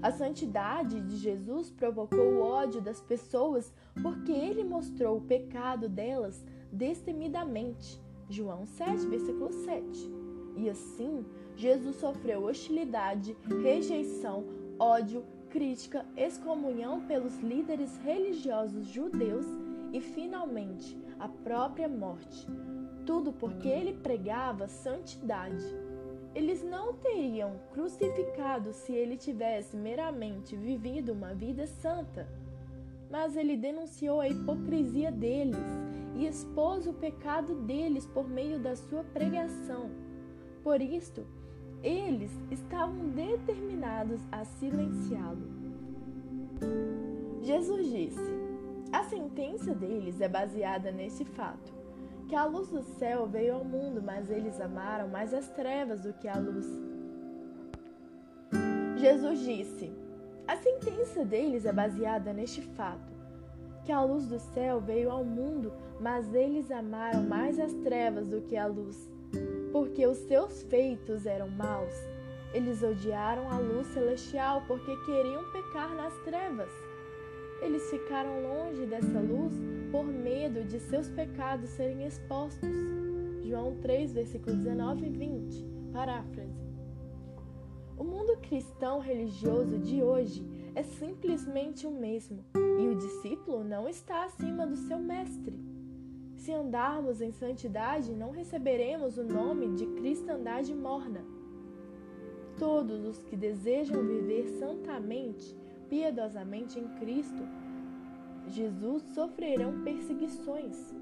A 0.01 0.11
santidade 0.11 1.01
de 1.01 1.17
Jesus 1.17 1.69
provocou 1.69 2.19
o 2.19 2.41
ódio 2.41 2.81
das 2.81 3.01
pessoas 3.01 3.73
porque 4.01 4.31
ele 4.31 4.63
mostrou 4.63 5.17
o 5.17 5.21
pecado 5.21 5.89
delas 5.89 6.43
destemidamente. 6.71 8.01
João 8.29 8.65
7, 8.65 9.05
versículo 9.07 9.51
7. 9.51 10.20
E 10.55 10.69
assim, 10.69 11.25
Jesus 11.55 11.97
sofreu 11.97 12.43
hostilidade, 12.43 13.35
rejeição, 13.61 14.45
ódio, 14.79 15.23
crítica, 15.49 16.05
excomunhão 16.15 17.01
pelos 17.01 17.37
líderes 17.39 17.97
religiosos 17.97 18.87
judeus 18.87 19.45
e, 19.91 19.99
finalmente, 19.99 20.97
a 21.19 21.27
própria 21.27 21.87
morte. 21.87 22.47
Tudo 23.05 23.31
porque 23.33 23.67
ele 23.67 23.93
pregava 23.93 24.67
santidade. 24.67 25.63
Eles 26.33 26.63
não 26.63 26.93
teriam 26.93 27.59
crucificado 27.73 28.71
se 28.71 28.93
ele 28.93 29.17
tivesse 29.17 29.75
meramente 29.75 30.55
vivido 30.55 31.11
uma 31.11 31.33
vida 31.33 31.67
santa. 31.67 32.27
Mas 33.09 33.35
ele 33.35 33.57
denunciou 33.57 34.21
a 34.21 34.29
hipocrisia 34.29 35.11
deles 35.11 35.57
e 36.15 36.25
expôs 36.25 36.87
o 36.87 36.93
pecado 36.93 37.55
deles 37.55 38.05
por 38.05 38.29
meio 38.29 38.57
da 38.59 38.75
sua 38.75 39.03
pregação. 39.03 39.89
Por 40.63 40.81
isto, 40.81 41.25
eles 41.83 42.31
estavam 42.51 43.09
determinados 43.09 44.21
a 44.31 44.45
silenciá-lo. 44.45 45.47
Jesus 47.41 47.87
disse: 47.89 48.31
A 48.93 49.03
sentença 49.03 49.73
deles 49.73 50.21
é 50.21 50.29
baseada 50.29 50.91
nesse 50.91 51.25
fato 51.25 51.81
que 52.31 52.35
a 52.35 52.45
luz 52.45 52.69
do 52.69 52.81
céu 52.81 53.27
veio 53.27 53.55
ao 53.55 53.65
mundo, 53.65 54.01
mas 54.01 54.31
eles 54.31 54.61
amaram 54.61 55.09
mais 55.09 55.33
as 55.33 55.49
trevas 55.49 55.99
do 55.99 56.13
que 56.13 56.29
a 56.29 56.39
luz. 56.39 56.65
Jesus 58.95 59.39
disse: 59.39 59.91
A 60.47 60.55
sentença 60.55 61.25
deles 61.25 61.65
é 61.65 61.73
baseada 61.73 62.31
neste 62.31 62.61
fato, 62.61 63.11
que 63.83 63.91
a 63.91 64.01
luz 64.01 64.27
do 64.27 64.39
céu 64.39 64.79
veio 64.79 65.11
ao 65.11 65.25
mundo, 65.25 65.73
mas 65.99 66.33
eles 66.33 66.71
amaram 66.71 67.21
mais 67.23 67.59
as 67.59 67.73
trevas 67.73 68.29
do 68.29 68.41
que 68.43 68.55
a 68.55 68.65
luz, 68.65 69.11
porque 69.71 70.05
os 70.05 70.17
seus 70.17 70.63
feitos 70.63 71.25
eram 71.25 71.49
maus. 71.49 71.93
Eles 72.53 72.83
odiaram 72.83 73.49
a 73.49 73.57
luz 73.57 73.87
celestial 73.87 74.63
porque 74.67 74.95
queriam 75.05 75.43
pecar 75.51 75.93
nas 75.95 76.13
trevas. 76.19 76.69
Eles 77.61 77.89
ficaram 77.89 78.41
longe 78.41 78.85
dessa 78.85 79.19
luz 79.19 79.53
por 79.91 80.03
medo 80.03 80.63
de 80.63 80.79
seus 80.79 81.07
pecados 81.09 81.69
serem 81.69 82.05
expostos. 82.05 82.69
João 83.43 83.75
3, 83.81 84.13
versículo 84.13 84.55
19 84.55 85.05
e 85.05 85.09
20. 85.09 85.65
Paráfrase. 85.93 86.61
O 87.97 88.03
mundo 88.03 88.37
cristão 88.41 88.99
religioso 88.99 89.77
de 89.77 90.01
hoje 90.01 90.43
é 90.73 90.81
simplesmente 90.81 91.85
o 91.85 91.91
mesmo, 91.91 92.43
e 92.55 92.87
o 92.87 92.95
discípulo 92.95 93.63
não 93.63 93.87
está 93.87 94.23
acima 94.23 94.65
do 94.65 94.75
seu 94.75 94.97
mestre. 94.97 95.70
Se 96.41 96.51
andarmos 96.51 97.21
em 97.21 97.31
santidade, 97.31 98.15
não 98.15 98.31
receberemos 98.31 99.15
o 99.15 99.23
nome 99.23 99.75
de 99.75 99.85
cristandade 99.85 100.73
morna. 100.73 101.23
Todos 102.57 103.05
os 103.05 103.21
que 103.21 103.35
desejam 103.35 104.03
viver 104.03 104.47
santamente 104.57 105.55
piedosamente 105.87 106.79
em 106.79 106.87
Cristo 106.95 107.43
Jesus 108.47 109.03
sofrerão 109.13 109.83
perseguições 109.83 110.95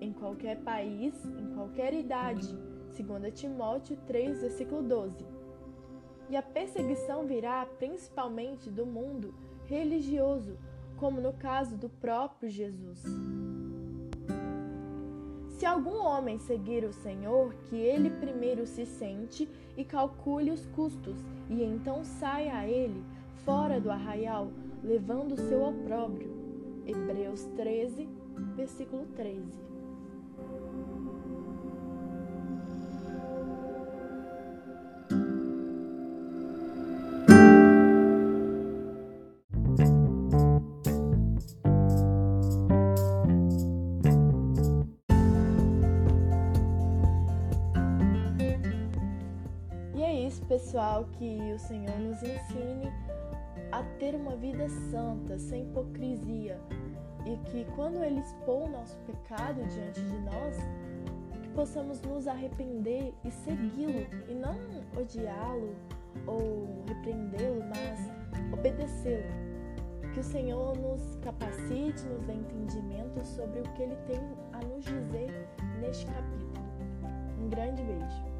em 0.00 0.12
qualquer 0.12 0.58
país, 0.64 1.14
em 1.24 1.54
qualquer 1.54 1.94
idade. 1.94 2.52
2 2.98 3.32
Timóteo 3.32 3.96
3, 4.08 4.40
versículo 4.40 4.82
12. 4.82 5.24
E 6.28 6.36
a 6.36 6.42
perseguição 6.42 7.24
virá 7.28 7.64
principalmente 7.78 8.68
do 8.70 8.84
mundo 8.84 9.32
religioso, 9.66 10.58
como 10.96 11.20
no 11.20 11.32
caso 11.32 11.76
do 11.76 11.88
próprio 11.88 12.50
Jesus. 12.50 13.04
Se 15.58 15.64
algum 15.64 16.04
homem 16.04 16.36
seguir 16.36 16.84
o 16.84 16.92
Senhor, 16.92 17.54
que 17.66 17.76
ele 17.76 18.10
primeiro 18.10 18.66
se 18.66 18.84
sente 18.84 19.48
e 19.76 19.84
calcule 19.84 20.50
os 20.50 20.66
custos, 20.66 21.16
e 21.48 21.62
então 21.62 22.04
saia 22.04 22.56
a 22.56 22.68
ele, 22.68 23.04
fora 23.44 23.80
do 23.80 23.88
arraial, 23.88 24.48
levando 24.82 25.32
o 25.32 25.48
seu 25.48 25.62
opróbrio. 25.62 26.28
Hebreus 26.84 27.44
13, 27.56 28.08
versículo 28.56 29.06
13. 29.14 29.73
Pessoal, 50.74 51.04
que 51.12 51.52
o 51.54 51.58
Senhor 51.60 51.96
nos 52.00 52.20
ensine 52.20 52.92
a 53.70 53.80
ter 54.00 54.12
uma 54.16 54.34
vida 54.34 54.68
santa, 54.90 55.38
sem 55.38 55.62
hipocrisia, 55.62 56.60
e 57.24 57.36
que 57.48 57.64
quando 57.76 58.02
Ele 58.02 58.18
expor 58.18 58.64
o 58.64 58.68
nosso 58.68 58.98
pecado 59.06 59.64
diante 59.68 60.00
de 60.00 60.18
nós, 60.22 60.56
possamos 61.54 62.02
nos 62.02 62.26
arrepender 62.26 63.14
e 63.24 63.30
segui-lo, 63.30 64.04
e 64.28 64.34
não 64.34 64.56
odiá-lo 65.00 65.76
ou 66.26 66.66
repreendê-lo, 66.88 67.62
mas 67.68 68.10
obedecê-lo. 68.52 69.30
Que 70.12 70.18
o 70.18 70.24
Senhor 70.24 70.76
nos 70.76 71.14
capacite, 71.22 72.04
nos 72.06 72.24
dê 72.26 72.32
entendimento 72.32 73.24
sobre 73.24 73.60
o 73.60 73.62
que 73.74 73.82
Ele 73.84 73.96
tem 74.08 74.18
a 74.52 74.58
nos 74.58 74.84
dizer 74.84 75.48
neste 75.80 76.04
capítulo. 76.06 76.52
Um 77.40 77.48
grande 77.48 77.80
beijo. 77.84 78.34